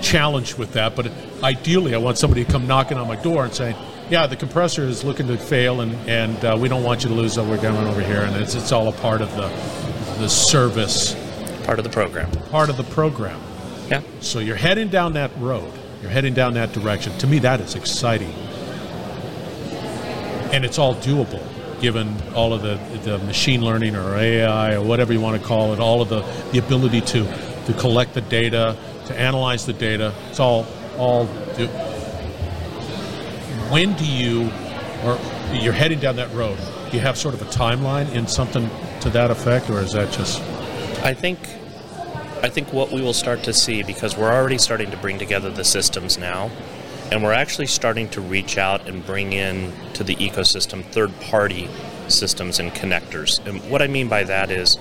challenge 0.00 0.56
with 0.56 0.72
that, 0.72 0.96
but 0.96 1.10
ideally 1.42 1.94
I 1.94 1.98
want 1.98 2.18
somebody 2.18 2.44
to 2.44 2.50
come 2.50 2.66
knocking 2.66 2.98
on 2.98 3.08
my 3.08 3.16
door 3.16 3.44
and 3.44 3.54
saying, 3.54 3.76
yeah, 4.10 4.26
the 4.26 4.36
compressor 4.36 4.82
is 4.82 5.04
looking 5.04 5.28
to 5.28 5.38
fail, 5.38 5.82
and, 5.82 5.94
and 6.08 6.44
uh, 6.44 6.56
we 6.60 6.68
don't 6.68 6.82
want 6.82 7.04
you 7.04 7.08
to 7.10 7.14
lose 7.14 7.38
what 7.38 7.46
we're 7.46 7.62
going 7.62 7.86
over 7.86 8.00
here, 8.00 8.22
and 8.22 8.36
it's, 8.36 8.54
it's 8.54 8.72
all 8.72 8.88
a 8.88 8.92
part 8.92 9.22
of 9.22 9.30
the 9.36 9.48
the 10.20 10.28
service, 10.28 11.14
part 11.64 11.78
of 11.78 11.84
the 11.84 11.90
program, 11.90 12.30
part 12.50 12.68
of 12.68 12.76
the 12.76 12.84
program. 12.84 13.40
Yeah. 13.88 14.02
So 14.20 14.38
you're 14.38 14.56
heading 14.56 14.88
down 14.88 15.14
that 15.14 15.30
road. 15.38 15.72
You're 16.02 16.10
heading 16.10 16.34
down 16.34 16.54
that 16.54 16.72
direction. 16.72 17.16
To 17.18 17.26
me, 17.26 17.38
that 17.38 17.60
is 17.60 17.74
exciting, 17.74 18.32
and 20.52 20.64
it's 20.64 20.78
all 20.78 20.94
doable 20.96 21.42
given 21.80 22.14
all 22.34 22.52
of 22.52 22.60
the, 22.60 22.78
the 23.04 23.18
machine 23.24 23.62
learning 23.62 23.96
or 23.96 24.14
AI 24.14 24.74
or 24.74 24.82
whatever 24.82 25.14
you 25.14 25.20
want 25.20 25.40
to 25.40 25.46
call 25.46 25.72
it, 25.72 25.80
all 25.80 26.02
of 26.02 26.10
the, 26.10 26.20
the 26.52 26.58
ability 26.58 27.00
to, 27.00 27.24
to 27.64 27.72
collect 27.78 28.12
the 28.12 28.20
data, 28.20 28.76
to 29.06 29.18
analyze 29.18 29.64
the 29.64 29.72
data. 29.72 30.12
It's 30.28 30.40
all 30.40 30.66
all 30.96 31.26
do, 31.56 31.66
when 33.70 33.94
do 33.94 34.04
you, 34.04 34.50
or 35.04 35.18
you're 35.52 35.72
heading 35.72 36.00
down 36.00 36.16
that 36.16 36.32
road, 36.34 36.58
do 36.90 36.96
you 36.96 37.02
have 37.02 37.16
sort 37.16 37.34
of 37.34 37.42
a 37.42 37.46
timeline 37.46 38.12
in 38.12 38.26
something 38.26 38.68
to 39.00 39.10
that 39.10 39.30
effect, 39.30 39.70
or 39.70 39.78
is 39.78 39.92
that 39.92 40.12
just? 40.12 40.40
I 41.02 41.14
think, 41.14 41.38
I 42.42 42.48
think 42.48 42.72
what 42.72 42.90
we 42.90 43.00
will 43.00 43.14
start 43.14 43.44
to 43.44 43.52
see 43.52 43.82
because 43.82 44.16
we're 44.16 44.32
already 44.32 44.58
starting 44.58 44.90
to 44.90 44.96
bring 44.96 45.18
together 45.18 45.50
the 45.50 45.64
systems 45.64 46.18
now, 46.18 46.50
and 47.10 47.22
we're 47.22 47.32
actually 47.32 47.66
starting 47.66 48.08
to 48.10 48.20
reach 48.20 48.58
out 48.58 48.88
and 48.88 49.04
bring 49.06 49.32
in 49.32 49.72
to 49.94 50.04
the 50.04 50.16
ecosystem 50.16 50.84
third-party 50.84 51.68
systems 52.08 52.58
and 52.58 52.72
connectors. 52.72 53.44
And 53.46 53.70
what 53.70 53.82
I 53.82 53.86
mean 53.86 54.08
by 54.08 54.24
that 54.24 54.50
is, 54.50 54.78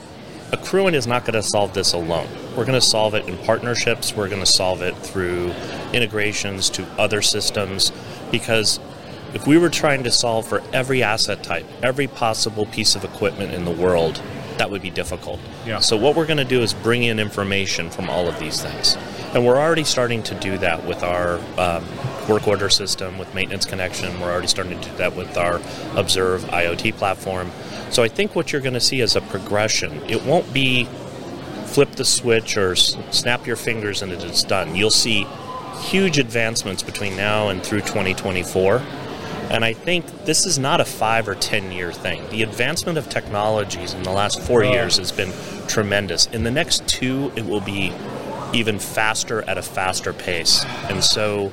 Accruent 0.52 0.94
is 0.94 1.06
not 1.06 1.26
going 1.26 1.36
to 1.36 1.44
solve 1.44 1.74
this 1.74 1.94
alone. 1.94 2.28
We're 2.56 2.66
going 2.66 2.80
to 2.80 2.82
solve 2.82 3.14
it 3.14 3.28
in 3.28 3.38
partnerships. 3.38 4.16
We're 4.16 4.30
going 4.30 4.42
to 4.42 4.52
solve 4.52 4.82
it 4.82 4.98
through 4.98 5.54
integrations 5.94 6.70
to 6.72 6.86
other 6.98 7.22
systems 7.22 7.92
because 8.32 8.80
if 9.34 9.46
we 9.46 9.60
were 9.60 9.70
trying 9.70 10.04
to 10.04 10.12
solve 10.12 10.48
for 10.48 10.64
every 10.74 11.04
asset 11.04 11.44
type, 11.44 11.66
every 11.84 12.08
possible 12.08 12.66
piece 12.66 12.96
of 12.96 13.04
equipment 13.04 13.54
in 13.54 13.64
the 13.64 13.72
world, 13.72 14.22
that 14.58 14.72
would 14.72 14.82
be 14.82 14.90
difficult. 14.90 15.40
Yeah. 15.66 15.80
So 15.80 15.96
what 15.96 16.16
we're 16.16 16.26
going 16.26 16.38
to 16.38 16.46
do 16.46 16.62
is 16.62 16.74
bring 16.74 17.04
in 17.04 17.20
information 17.20 17.92
from 17.92 18.10
all 18.10 18.28
of 18.28 18.40
these 18.40 18.62
things. 18.62 18.98
And 19.34 19.46
we're 19.46 19.58
already 19.58 19.84
starting 19.84 20.24
to 20.24 20.36
do 20.36 20.58
that 20.58 20.86
with 20.86 21.04
our 21.04 21.38
um, 21.60 21.86
work 22.30 22.48
order 22.48 22.70
system, 22.70 23.18
with 23.18 23.34
maintenance 23.34 23.66
connection. 23.66 24.20
We're 24.22 24.32
already 24.32 24.48
starting 24.48 24.80
to 24.80 24.90
do 24.90 24.96
that 24.98 25.16
with 25.16 25.36
our 25.38 25.60
Observe 25.96 26.44
IoT 26.44 26.94
platform. 26.94 27.52
So 27.90 28.04
I 28.04 28.08
think 28.08 28.36
what 28.36 28.52
you're 28.52 28.62
going 28.62 28.76
to 28.76 28.80
see 28.80 29.02
is 29.02 29.16
a 29.16 29.22
progression. 29.22 30.02
It 30.10 30.24
won't 30.24 30.54
be 30.54 30.88
flip 31.66 31.92
the 31.92 32.06
switch 32.06 32.58
or 32.58 32.76
snap 32.76 33.46
your 33.46 33.56
fingers 33.56 34.02
and 34.02 34.12
it's 34.12 34.44
done. 34.44 34.76
You'll 34.76 34.90
see 34.90 35.28
huge 35.82 36.18
advancements 36.18 36.84
between 36.84 37.16
now 37.16 37.50
and 37.50 37.64
through 37.64 37.82
2024. 37.82 38.82
And 39.50 39.66
I 39.66 39.74
think 39.74 40.26
this 40.26 40.46
is 40.46 40.60
not 40.60 40.80
a 40.80 40.86
five 40.86 41.28
or 41.28 41.36
10 41.36 41.72
year 41.72 41.92
thing. 41.92 42.28
The 42.30 42.44
advancement 42.44 42.98
of 42.98 43.10
technologies 43.10 43.94
in 43.94 44.04
the 44.04 44.12
last 44.12 44.40
four 44.40 44.64
years 44.64 44.98
has 44.98 45.12
been 45.12 45.32
tremendous. 45.68 46.28
In 46.28 46.44
the 46.44 46.52
next 46.52 46.88
two, 46.88 47.32
it 47.36 47.46
will 47.46 47.62
be 47.62 47.92
even 48.54 48.78
faster 48.78 49.42
at 49.50 49.58
a 49.58 49.62
faster 49.62 50.14
pace. 50.14 50.66
And 50.88 51.04
so, 51.04 51.52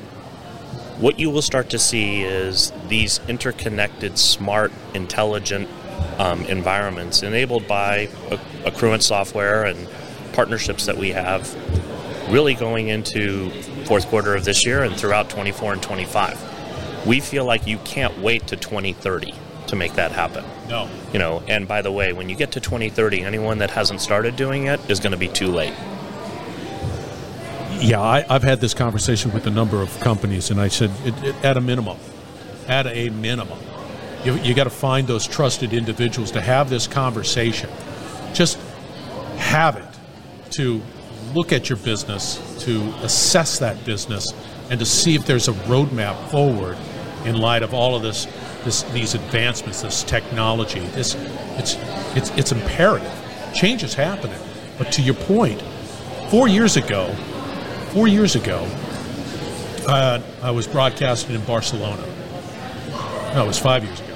what 0.98 1.18
you 1.18 1.30
will 1.30 1.42
start 1.42 1.70
to 1.70 1.78
see 1.78 2.22
is 2.22 2.72
these 2.88 3.20
interconnected, 3.28 4.18
smart, 4.18 4.72
intelligent 4.94 5.68
um, 6.18 6.44
environments 6.46 7.22
enabled 7.22 7.68
by 7.68 8.06
Accruent 8.64 9.02
software 9.02 9.64
and 9.64 9.88
partnerships 10.32 10.86
that 10.86 10.96
we 10.96 11.12
have 11.12 11.54
really 12.30 12.54
going 12.54 12.88
into 12.88 13.50
fourth 13.84 14.06
quarter 14.08 14.34
of 14.34 14.44
this 14.44 14.66
year 14.66 14.82
and 14.82 14.96
throughout 14.96 15.30
24 15.30 15.74
and 15.74 15.82
25. 15.82 17.06
We 17.06 17.20
feel 17.20 17.44
like 17.44 17.66
you 17.66 17.78
can't 17.78 18.18
wait 18.18 18.48
to 18.48 18.56
2030 18.56 19.32
to 19.68 19.76
make 19.76 19.94
that 19.94 20.12
happen. 20.12 20.44
No. 20.68 20.88
You 21.12 21.18
know, 21.18 21.42
and 21.46 21.68
by 21.68 21.82
the 21.82 21.92
way, 21.92 22.12
when 22.12 22.28
you 22.28 22.36
get 22.36 22.52
to 22.52 22.60
2030, 22.60 23.22
anyone 23.22 23.58
that 23.58 23.70
hasn't 23.70 24.00
started 24.00 24.36
doing 24.36 24.66
it 24.66 24.80
is 24.90 24.98
going 25.00 25.12
to 25.12 25.18
be 25.18 25.28
too 25.28 25.48
late. 25.48 25.74
Yeah, 27.80 28.00
I, 28.00 28.20
have 28.22 28.42
had 28.42 28.60
this 28.60 28.74
conversation 28.74 29.32
with 29.32 29.46
a 29.46 29.50
number 29.50 29.82
of 29.82 29.98
companies, 30.00 30.50
and 30.50 30.60
I 30.60 30.68
said, 30.68 30.90
it, 31.04 31.14
it, 31.22 31.44
at 31.44 31.56
a 31.56 31.60
minimum, 31.60 31.98
at 32.68 32.86
a 32.86 33.10
minimum, 33.10 33.58
you, 34.24 34.34
you 34.36 34.54
got 34.54 34.64
to 34.64 34.70
find 34.70 35.06
those 35.06 35.26
trusted 35.26 35.72
individuals 35.72 36.30
to 36.32 36.40
have 36.40 36.70
this 36.70 36.86
conversation. 36.86 37.70
Just 38.32 38.58
have 39.36 39.76
it 39.76 40.52
to 40.52 40.80
look 41.34 41.52
at 41.52 41.68
your 41.68 41.78
business, 41.78 42.64
to 42.64 42.82
assess 43.02 43.58
that 43.58 43.84
business, 43.84 44.32
and 44.70 44.80
to 44.80 44.86
see 44.86 45.14
if 45.14 45.26
there's 45.26 45.48
a 45.48 45.52
roadmap 45.52 46.30
forward 46.30 46.76
in 47.24 47.36
light 47.36 47.62
of 47.62 47.74
all 47.74 47.94
of 47.94 48.02
this 48.02 48.26
this 48.64 48.82
these 48.84 49.14
advancements, 49.14 49.82
this 49.82 50.02
technology. 50.02 50.80
This 50.80 51.14
it's 51.56 51.76
it's 52.16 52.30
it's 52.30 52.52
imperative. 52.52 53.12
Change 53.54 53.84
is 53.84 53.94
happening. 53.94 54.38
But 54.78 54.92
to 54.92 55.02
your 55.02 55.14
point, 55.14 55.62
four 56.30 56.48
years 56.48 56.76
ago, 56.76 57.14
four 57.96 58.06
years 58.06 58.36
ago, 58.36 58.58
uh, 59.88 60.20
I 60.42 60.50
was 60.50 60.66
broadcasting 60.66 61.34
in 61.34 61.42
Barcelona. 61.46 62.04
No, 63.32 63.44
it 63.44 63.46
was 63.46 63.58
five 63.58 63.84
years 63.84 63.98
ago, 63.98 64.12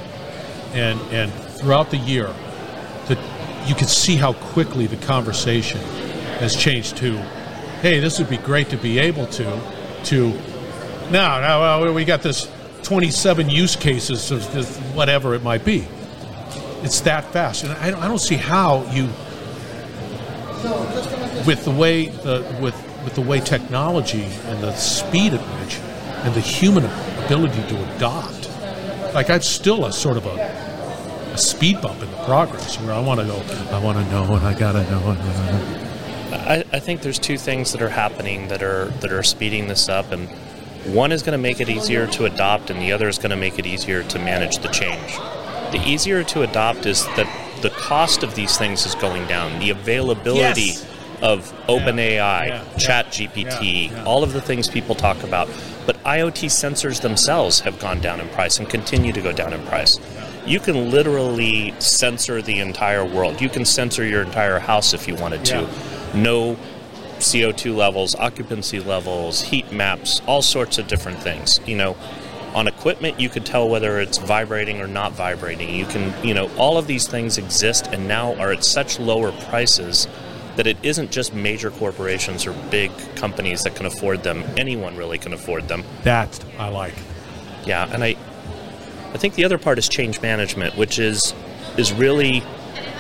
and 0.74 1.00
and 1.10 1.32
throughout 1.32 1.88
the 1.90 1.96
year, 1.96 2.30
that 3.08 3.16
you 3.66 3.74
could 3.74 3.88
see 3.88 4.16
how 4.16 4.34
quickly 4.34 4.86
the 4.86 4.98
conversation 5.06 5.80
has 6.40 6.54
changed 6.54 6.98
to, 6.98 7.16
hey, 7.80 8.00
this 8.00 8.18
would 8.18 8.28
be 8.28 8.36
great 8.36 8.68
to 8.68 8.76
be 8.76 8.98
able 8.98 9.26
to, 9.28 9.44
to, 10.04 10.28
now, 11.10 11.40
now 11.40 11.90
we 11.90 12.04
got 12.04 12.20
this 12.20 12.50
27 12.82 13.48
use 13.48 13.76
cases 13.76 14.30
of 14.30 14.52
this, 14.52 14.76
whatever 14.92 15.34
it 15.34 15.42
might 15.42 15.64
be. 15.64 15.88
It's 16.82 17.00
that 17.00 17.24
fast, 17.32 17.64
and 17.64 17.72
I, 17.72 17.98
I 17.98 18.08
don't 18.08 18.18
see 18.18 18.36
how 18.36 18.84
you, 18.92 19.04
with 21.46 21.64
the 21.64 21.70
way 21.70 22.08
the 22.08 22.44
with 22.60 22.89
with 23.04 23.14
the 23.14 23.20
way 23.20 23.40
technology 23.40 24.24
and 24.24 24.62
the 24.62 24.74
speed 24.74 25.34
at 25.34 25.40
which, 25.40 25.78
and 26.24 26.34
the 26.34 26.40
human 26.40 26.84
ability 27.24 27.62
to 27.68 27.96
adopt, 27.96 28.50
like 29.14 29.30
I'm 29.30 29.42
still 29.42 29.86
a 29.86 29.92
sort 29.92 30.16
of 30.16 30.26
a, 30.26 30.34
a 31.32 31.38
speed 31.38 31.80
bump 31.80 32.02
in 32.02 32.10
the 32.10 32.24
progress 32.24 32.78
where 32.80 32.92
I 32.92 33.00
want 33.00 33.20
to 33.20 33.26
go, 33.26 33.36
I 33.74 33.82
want 33.82 33.98
to 33.98 34.04
know, 34.12 34.34
and 34.34 34.46
I 34.46 34.58
gotta 34.58 34.82
know, 34.90 35.10
and 35.10 36.34
I, 36.34 36.64
I 36.72 36.80
think 36.80 37.02
there's 37.02 37.18
two 37.18 37.36
things 37.38 37.72
that 37.72 37.82
are 37.82 37.88
happening 37.90 38.48
that 38.48 38.62
are 38.62 38.86
that 39.00 39.12
are 39.12 39.22
speeding 39.22 39.68
this 39.68 39.88
up, 39.88 40.12
and 40.12 40.28
one 40.94 41.12
is 41.12 41.22
going 41.22 41.32
to 41.32 41.42
make 41.42 41.60
it 41.60 41.68
easier 41.68 42.06
to 42.06 42.24
adopt, 42.24 42.70
and 42.70 42.80
the 42.80 42.92
other 42.92 43.08
is 43.08 43.18
going 43.18 43.30
to 43.30 43.36
make 43.36 43.58
it 43.58 43.66
easier 43.66 44.02
to 44.04 44.18
manage 44.18 44.58
the 44.58 44.68
change. 44.68 45.16
The 45.72 45.82
easier 45.84 46.24
to 46.24 46.42
adopt 46.42 46.86
is 46.86 47.04
that 47.16 47.28
the 47.62 47.70
cost 47.70 48.22
of 48.22 48.34
these 48.34 48.56
things 48.56 48.86
is 48.86 48.94
going 48.94 49.26
down. 49.26 49.58
The 49.60 49.70
availability 49.70 50.62
Yes. 50.62 50.89
Of 51.22 51.52
OpenAI, 51.66 52.48
yeah, 52.48 52.64
Chat 52.76 53.06
GPT, 53.06 53.90
yeah, 53.90 53.96
yeah. 53.96 54.04
all 54.04 54.22
of 54.22 54.32
the 54.32 54.40
things 54.40 54.68
people 54.68 54.94
talk 54.94 55.22
about. 55.22 55.48
But 55.86 56.02
IoT 56.04 56.46
sensors 56.46 57.00
themselves 57.00 57.60
have 57.60 57.78
gone 57.78 58.00
down 58.00 58.20
in 58.20 58.28
price 58.28 58.58
and 58.58 58.68
continue 58.68 59.12
to 59.12 59.20
go 59.20 59.32
down 59.32 59.52
in 59.52 59.62
price. 59.66 59.98
You 60.46 60.60
can 60.60 60.90
literally 60.90 61.74
sensor 61.78 62.40
the 62.42 62.60
entire 62.60 63.04
world. 63.04 63.40
You 63.40 63.48
can 63.48 63.64
sensor 63.64 64.04
your 64.04 64.22
entire 64.22 64.58
house 64.58 64.94
if 64.94 65.06
you 65.06 65.14
wanted 65.14 65.44
to. 65.46 65.68
No 66.14 66.56
CO2 67.18 67.76
levels, 67.76 68.14
occupancy 68.14 68.80
levels, 68.80 69.42
heat 69.42 69.70
maps, 69.70 70.20
all 70.26 70.42
sorts 70.42 70.78
of 70.78 70.86
different 70.88 71.18
things. 71.18 71.60
You 71.66 71.76
know, 71.76 71.96
on 72.54 72.66
equipment, 72.66 73.20
you 73.20 73.28
could 73.28 73.46
tell 73.46 73.68
whether 73.68 74.00
it's 74.00 74.18
vibrating 74.18 74.80
or 74.80 74.86
not 74.86 75.12
vibrating. 75.12 75.74
You 75.74 75.86
can, 75.86 76.12
you 76.24 76.34
know, 76.34 76.50
all 76.56 76.78
of 76.78 76.86
these 76.86 77.06
things 77.06 77.38
exist 77.38 77.88
and 77.88 78.08
now 78.08 78.34
are 78.36 78.50
at 78.50 78.64
such 78.64 78.98
lower 78.98 79.32
prices 79.32 80.08
that 80.56 80.66
it 80.66 80.76
isn't 80.82 81.10
just 81.10 81.34
major 81.34 81.70
corporations 81.70 82.46
or 82.46 82.52
big 82.70 82.90
companies 83.16 83.62
that 83.62 83.76
can 83.76 83.86
afford 83.86 84.22
them. 84.22 84.44
Anyone 84.56 84.96
really 84.96 85.18
can 85.18 85.32
afford 85.32 85.68
them. 85.68 85.84
that 86.04 86.44
I 86.58 86.68
like. 86.68 86.94
Yeah, 87.64 87.88
and 87.92 88.02
I, 88.02 88.16
I 89.12 89.18
think 89.18 89.34
the 89.34 89.44
other 89.44 89.58
part 89.58 89.78
is 89.78 89.88
change 89.88 90.20
management, 90.22 90.76
which 90.76 90.98
is 90.98 91.34
is 91.76 91.92
really 91.92 92.42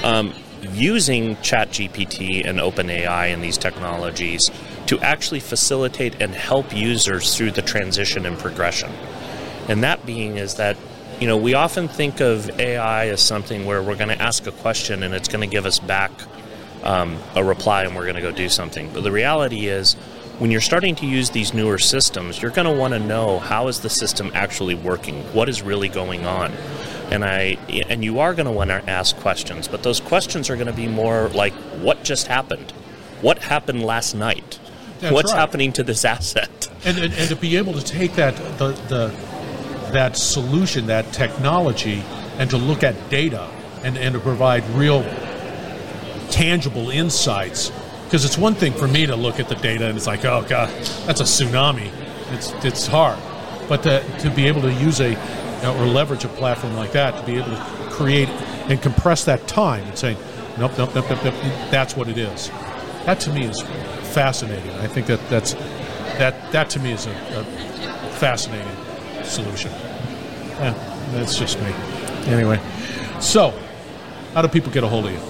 um, 0.04 0.32
using 0.72 1.36
ChatGPT 1.36 2.46
and 2.46 2.58
OpenAI 2.58 3.32
and 3.32 3.42
these 3.42 3.58
technologies 3.58 4.50
to 4.86 4.98
actually 5.00 5.40
facilitate 5.40 6.20
and 6.20 6.34
help 6.34 6.74
users 6.74 7.36
through 7.36 7.52
the 7.52 7.62
transition 7.62 8.26
and 8.26 8.38
progression. 8.38 8.90
And 9.68 9.82
that 9.82 10.04
being 10.04 10.36
is 10.36 10.54
that 10.54 10.76
you 11.20 11.26
know 11.26 11.36
we 11.36 11.54
often 11.54 11.88
think 11.88 12.20
of 12.20 12.58
AI 12.58 13.08
as 13.08 13.20
something 13.20 13.66
where 13.66 13.82
we're 13.82 13.96
going 13.96 14.08
to 14.08 14.20
ask 14.20 14.46
a 14.46 14.52
question 14.52 15.02
and 15.02 15.14
it's 15.14 15.28
going 15.28 15.48
to 15.48 15.52
give 15.52 15.66
us 15.66 15.78
back 15.78 16.10
um, 16.82 17.18
a 17.34 17.44
reply 17.44 17.84
and 17.84 17.94
we're 17.94 18.04
going 18.04 18.16
to 18.16 18.22
go 18.22 18.32
do 18.32 18.48
something. 18.48 18.90
But 18.92 19.02
the 19.02 19.12
reality 19.12 19.66
is, 19.66 19.94
when 20.38 20.50
you're 20.50 20.62
starting 20.62 20.94
to 20.96 21.06
use 21.06 21.30
these 21.30 21.52
newer 21.52 21.78
systems, 21.78 22.40
you're 22.40 22.50
going 22.50 22.66
to 22.66 22.72
want 22.72 22.94
to 22.94 22.98
know 22.98 23.38
how 23.38 23.68
is 23.68 23.80
the 23.80 23.90
system 23.90 24.30
actually 24.34 24.74
working, 24.74 25.22
what 25.34 25.48
is 25.50 25.60
really 25.60 25.88
going 25.88 26.24
on, 26.24 26.52
and 27.10 27.24
I 27.24 27.58
and 27.88 28.02
you 28.02 28.20
are 28.20 28.32
going 28.32 28.46
to 28.46 28.52
want 28.52 28.70
to 28.70 28.88
ask 28.88 29.16
questions. 29.16 29.68
But 29.68 29.82
those 29.82 30.00
questions 30.00 30.48
are 30.48 30.54
going 30.56 30.66
to 30.66 30.72
be 30.72 30.88
more 30.88 31.28
like, 31.28 31.52
what 31.82 32.04
just 32.04 32.26
happened? 32.26 32.70
What 33.20 33.40
happened 33.40 33.84
last 33.84 34.14
night? 34.14 34.58
That's 35.00 35.12
What's 35.12 35.32
right. 35.32 35.38
happening 35.38 35.72
to 35.74 35.82
this 35.82 36.04
asset? 36.06 36.70
and, 36.84 36.98
and, 36.98 37.12
and 37.12 37.28
to 37.28 37.36
be 37.36 37.56
able 37.56 37.74
to 37.74 37.84
take 37.84 38.14
that 38.14 38.34
the, 38.58 38.72
the 38.88 39.14
that 39.92 40.16
solution, 40.16 40.86
that 40.86 41.12
technology, 41.12 42.02
and 42.38 42.48
to 42.50 42.56
look 42.56 42.82
at 42.82 43.10
data 43.10 43.50
and, 43.82 43.98
and 43.98 44.14
to 44.14 44.20
provide 44.20 44.64
real 44.70 45.02
tangible 46.30 46.90
insights. 46.90 47.70
Because 48.04 48.24
it's 48.24 48.38
one 48.38 48.54
thing 48.54 48.72
for 48.72 48.88
me 48.88 49.06
to 49.06 49.14
look 49.14 49.38
at 49.38 49.48
the 49.48 49.54
data 49.56 49.86
and 49.86 49.96
it's 49.96 50.06
like, 50.06 50.24
oh 50.24 50.44
god, 50.48 50.68
that's 51.06 51.20
a 51.20 51.24
tsunami. 51.24 51.92
It's 52.32 52.52
it's 52.64 52.86
hard, 52.86 53.18
but 53.68 53.82
to, 53.84 54.02
to 54.18 54.30
be 54.30 54.46
able 54.46 54.62
to 54.62 54.72
use 54.72 55.00
a 55.00 55.14
or 55.66 55.86
leverage 55.86 56.24
a 56.24 56.28
platform 56.28 56.74
like 56.74 56.92
that 56.92 57.14
to 57.20 57.26
be 57.26 57.38
able 57.38 57.50
to 57.50 57.62
create 57.90 58.28
and 58.68 58.80
compress 58.80 59.24
that 59.24 59.46
time 59.46 59.84
and 59.84 59.98
say, 59.98 60.16
nope, 60.58 60.72
nope, 60.78 60.94
nope, 60.94 61.06
nope, 61.10 61.24
nope, 61.24 61.34
that's 61.70 61.96
what 61.96 62.08
it 62.08 62.18
is. 62.18 62.48
That 63.04 63.20
to 63.20 63.32
me 63.32 63.44
is 63.44 63.60
fascinating. 64.12 64.70
I 64.72 64.86
think 64.86 65.06
that 65.06 65.20
that's 65.28 65.54
that 66.18 66.50
that 66.52 66.70
to 66.70 66.80
me 66.80 66.92
is 66.92 67.06
a, 67.06 67.10
a 67.10 67.44
fascinating 68.14 68.76
solution. 69.24 69.70
Yeah, 69.70 70.74
that's 71.12 71.38
just 71.38 71.60
me. 71.60 71.72
Anyway, 72.26 72.60
so 73.20 73.54
how 74.34 74.42
do 74.42 74.48
people 74.48 74.72
get 74.72 74.84
a 74.84 74.88
hold 74.88 75.06
of 75.06 75.12
you? 75.12 75.29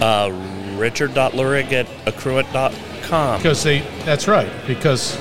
Uh, 0.00 0.30
Richard.leurig 0.76 1.72
at 1.72 1.86
accruent.com. 2.06 3.38
Because 3.38 3.62
they 3.62 3.80
that's 4.04 4.26
right. 4.26 4.50
Because 4.66 5.18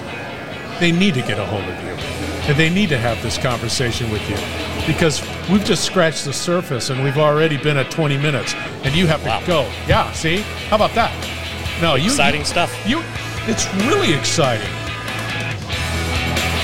they 0.80 0.92
need 0.92 1.14
to 1.14 1.22
get 1.22 1.38
a 1.40 1.46
hold 1.46 1.64
of 1.64 1.84
you, 1.84 1.90
and 2.50 2.58
they 2.58 2.70
need 2.70 2.90
to 2.90 2.98
have 2.98 3.22
this 3.22 3.38
conversation 3.38 4.10
with 4.10 4.28
you. 4.30 4.36
Because 4.92 5.22
we've 5.50 5.64
just 5.64 5.84
scratched 5.86 6.26
the 6.26 6.34
surface, 6.34 6.90
and 6.90 7.04
we've 7.04 7.18
already 7.20 7.56
been 7.58 7.78
at 7.78 7.92
20 7.92 8.18
minutes, 8.18 8.54
and 8.84 8.94
you 8.96 9.06
have 9.08 9.24
Wow. 9.26 9.40
to 9.42 9.46
go. 9.46 9.72
Yeah, 9.88 10.12
see? 10.14 10.38
How 10.70 10.76
about 10.78 10.94
that? 10.96 11.12
No, 11.82 11.96
you 11.96 12.06
Exciting 12.06 12.42
you- 12.42 12.46
stuff. 12.46 12.74
You, 12.88 13.02
it's 13.48 13.72
really 13.86 14.14
exciting. 14.14 14.68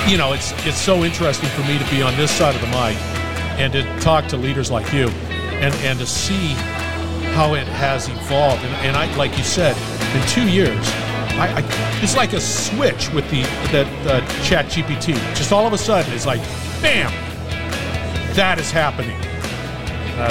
You 0.08 0.18
know, 0.18 0.34
it's 0.34 0.52
it's 0.66 0.80
so 0.82 1.04
interesting 1.04 1.50
for 1.50 1.62
me 1.62 1.78
to 1.78 1.86
be 1.92 2.02
on 2.02 2.16
this 2.18 2.32
side 2.32 2.56
of 2.56 2.62
the 2.62 2.68
mic 2.68 2.98
and 3.60 3.72
to 3.74 3.84
talk 4.00 4.26
to 4.30 4.38
leaders 4.38 4.72
like 4.72 4.92
you, 4.92 5.08
and 5.62 5.74
and 5.86 6.00
to 6.00 6.06
see 6.08 6.56
how 7.34 7.54
it 7.56 7.68
has 7.68 8.08
evolved. 8.08 8.64
And, 8.64 8.74
and 8.88 8.98
I, 8.98 9.14
like 9.16 9.38
you 9.38 9.44
said, 9.44 9.76
in 10.16 10.28
two 10.28 10.48
years, 10.50 10.86
I, 11.38 11.58
I 11.58 12.02
it's 12.04 12.16
like 12.16 12.34
a 12.34 12.42
switch 12.42 13.12
with 13.12 13.30
the 13.30 13.44
the, 13.72 13.84
the 14.04 14.20
Chat 14.44 14.66
GPT. 14.66 15.14
Just 15.36 15.52
all 15.52 15.66
of 15.66 15.74
a 15.74 15.78
sudden, 15.78 16.12
it's 16.14 16.26
like, 16.26 16.42
bam, 16.82 17.12
that 18.36 18.60
is 18.60 18.72
happening. 18.72 19.18
Uh, 20.18 20.30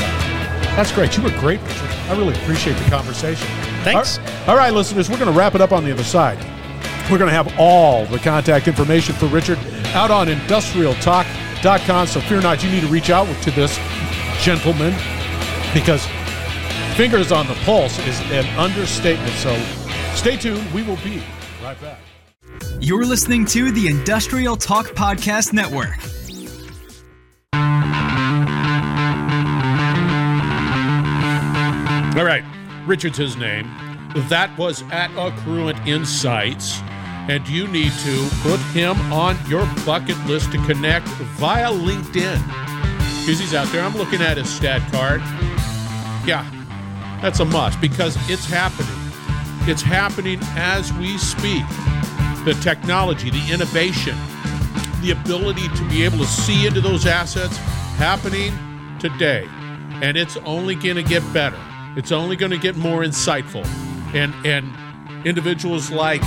that's 0.77 0.93
great. 0.93 1.17
You 1.17 1.23
were 1.23 1.31
great, 1.41 1.61
Richard. 1.63 1.91
I 2.09 2.17
really 2.17 2.35
appreciate 2.35 2.75
the 2.75 2.89
conversation. 2.91 3.49
Thanks. 3.83 4.19
All 4.19 4.25
right, 4.25 4.49
all 4.49 4.57
right, 4.57 4.73
listeners, 4.73 5.09
we're 5.09 5.19
going 5.19 5.33
to 5.33 5.37
wrap 5.37 5.55
it 5.55 5.61
up 5.61 5.73
on 5.73 5.85
the 5.85 5.93
other 5.93 6.05
side. 6.05 6.39
We're 7.11 7.19
going 7.19 7.31
to 7.31 7.35
have 7.35 7.53
all 7.59 8.05
the 8.07 8.19
contact 8.19 8.69
information 8.69 9.15
for 9.15 9.27
Richard 9.27 9.59
out 9.95 10.11
on 10.11 10.29
industrialtalk.com. 10.29 12.07
So 12.07 12.21
fear 12.21 12.41
not, 12.41 12.63
you 12.63 12.71
need 12.71 12.83
to 12.83 12.87
reach 12.89 13.11
out 13.11 13.27
to 13.43 13.51
this 13.51 13.79
gentleman 14.43 14.95
because 15.73 16.07
fingers 16.99 17.31
on 17.31 17.47
the 17.47 17.55
pulse 17.65 17.97
is 18.09 18.21
an 18.33 18.45
understatement. 18.59 19.31
So 19.35 19.57
stay 20.15 20.37
tuned. 20.37 20.69
We 20.73 20.83
will 20.83 20.97
be 20.97 21.23
right 21.63 21.81
back. 21.81 22.01
You're 22.81 23.05
listening 23.05 23.47
to 23.47 23.71
the 23.71 23.87
Industrial 23.87 24.57
Talk 24.57 24.87
Podcast 24.87 25.53
Network. 25.53 25.97
All 32.19 32.25
right, 32.25 32.43
Richard's 32.85 33.17
his 33.17 33.37
name. 33.37 33.71
That 34.29 34.53
was 34.59 34.83
at 34.91 35.13
Accruent 35.13 35.87
Insights. 35.87 36.81
And 37.31 37.47
you 37.47 37.69
need 37.69 37.93
to 37.93 38.29
put 38.41 38.59
him 38.73 38.97
on 39.13 39.37
your 39.47 39.67
bucket 39.87 40.19
list 40.27 40.51
to 40.51 40.59
connect 40.67 41.07
via 41.07 41.71
LinkedIn. 41.71 42.43
Because 43.21 43.39
he's 43.39 43.55
out 43.55 43.69
there. 43.69 43.85
I'm 43.85 43.95
looking 43.95 44.21
at 44.21 44.37
his 44.37 44.51
stat 44.51 44.83
card. 44.91 45.21
Yeah, 46.27 46.45
that's 47.21 47.41
a 47.41 47.45
must 47.45 47.81
because 47.81 48.17
it's 48.31 48.47
happening. 48.47 48.95
It's 49.69 49.83
happening 49.83 50.39
as 50.57 50.93
we 50.95 51.19
speak. 51.19 51.65
The 52.45 52.57
technology, 52.63 53.31
the 53.31 53.53
innovation, 53.53 54.17
the 55.03 55.11
ability 55.11 55.69
to 55.69 55.89
be 55.89 56.05
able 56.05 56.19
to 56.19 56.27
see 56.27 56.67
into 56.67 56.81
those 56.81 57.07
assets 57.07 57.57
happening 57.97 58.53
today. 58.99 59.49
And 60.01 60.17
it's 60.17 60.37
only 60.39 60.75
going 60.75 60.97
to 60.97 61.03
get 61.03 61.23
better. 61.33 61.59
It's 61.97 62.13
only 62.13 62.37
going 62.37 62.53
to 62.53 62.59
get 62.59 62.77
more 62.77 63.03
insightful. 63.03 63.67
And 64.15 64.33
and 64.47 64.73
individuals 65.27 65.91
like 65.91 66.23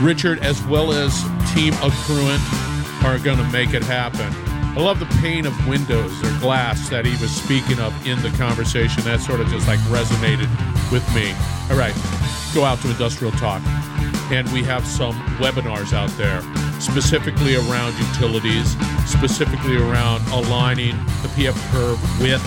Richard 0.00 0.40
as 0.40 0.62
well 0.64 0.92
as 0.92 1.22
Team 1.54 1.72
Accruent 1.74 3.04
are 3.04 3.18
going 3.18 3.38
to 3.38 3.48
make 3.50 3.72
it 3.72 3.82
happen. 3.82 4.55
I 4.76 4.80
love 4.80 5.00
the 5.00 5.06
pane 5.22 5.46
of 5.46 5.66
windows 5.66 6.12
or 6.22 6.38
glass 6.38 6.90
that 6.90 7.06
he 7.06 7.12
was 7.12 7.34
speaking 7.34 7.80
of 7.80 7.94
in 8.06 8.20
the 8.20 8.28
conversation. 8.36 9.02
That 9.04 9.20
sort 9.20 9.40
of 9.40 9.48
just 9.48 9.66
like 9.66 9.78
resonated 9.88 10.52
with 10.92 11.02
me. 11.14 11.32
All 11.70 11.78
right, 11.78 11.94
go 12.52 12.62
out 12.62 12.78
to 12.82 12.90
Industrial 12.90 13.32
Talk. 13.40 13.62
And 14.30 14.46
we 14.52 14.62
have 14.64 14.86
some 14.86 15.14
webinars 15.38 15.94
out 15.94 16.10
there 16.18 16.42
specifically 16.78 17.56
around 17.56 17.98
utilities, 17.98 18.76
specifically 19.08 19.76
around 19.76 20.20
aligning 20.28 20.94
the 21.22 21.28
PF 21.28 21.56
curve 21.72 22.20
with 22.20 22.44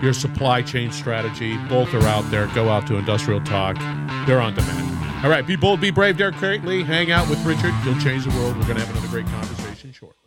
your 0.00 0.12
supply 0.12 0.62
chain 0.62 0.92
strategy. 0.92 1.56
Both 1.68 1.92
are 1.94 2.06
out 2.06 2.30
there. 2.30 2.46
Go 2.54 2.68
out 2.68 2.86
to 2.86 2.96
Industrial 2.96 3.40
Talk. 3.40 3.76
They're 4.24 4.40
on 4.40 4.54
demand. 4.54 5.24
All 5.24 5.30
right, 5.30 5.44
be 5.44 5.56
bold, 5.56 5.80
be 5.80 5.90
brave, 5.90 6.16
dare 6.16 6.30
greatly. 6.30 6.84
Hang 6.84 7.10
out 7.10 7.28
with 7.28 7.44
Richard. 7.44 7.74
You'll 7.84 7.98
change 7.98 8.24
the 8.24 8.30
world. 8.38 8.56
We're 8.56 8.66
going 8.66 8.76
to 8.78 8.84
have 8.84 8.90
another 8.90 9.08
great 9.08 9.26
conversation 9.26 9.90
shortly. 9.90 10.25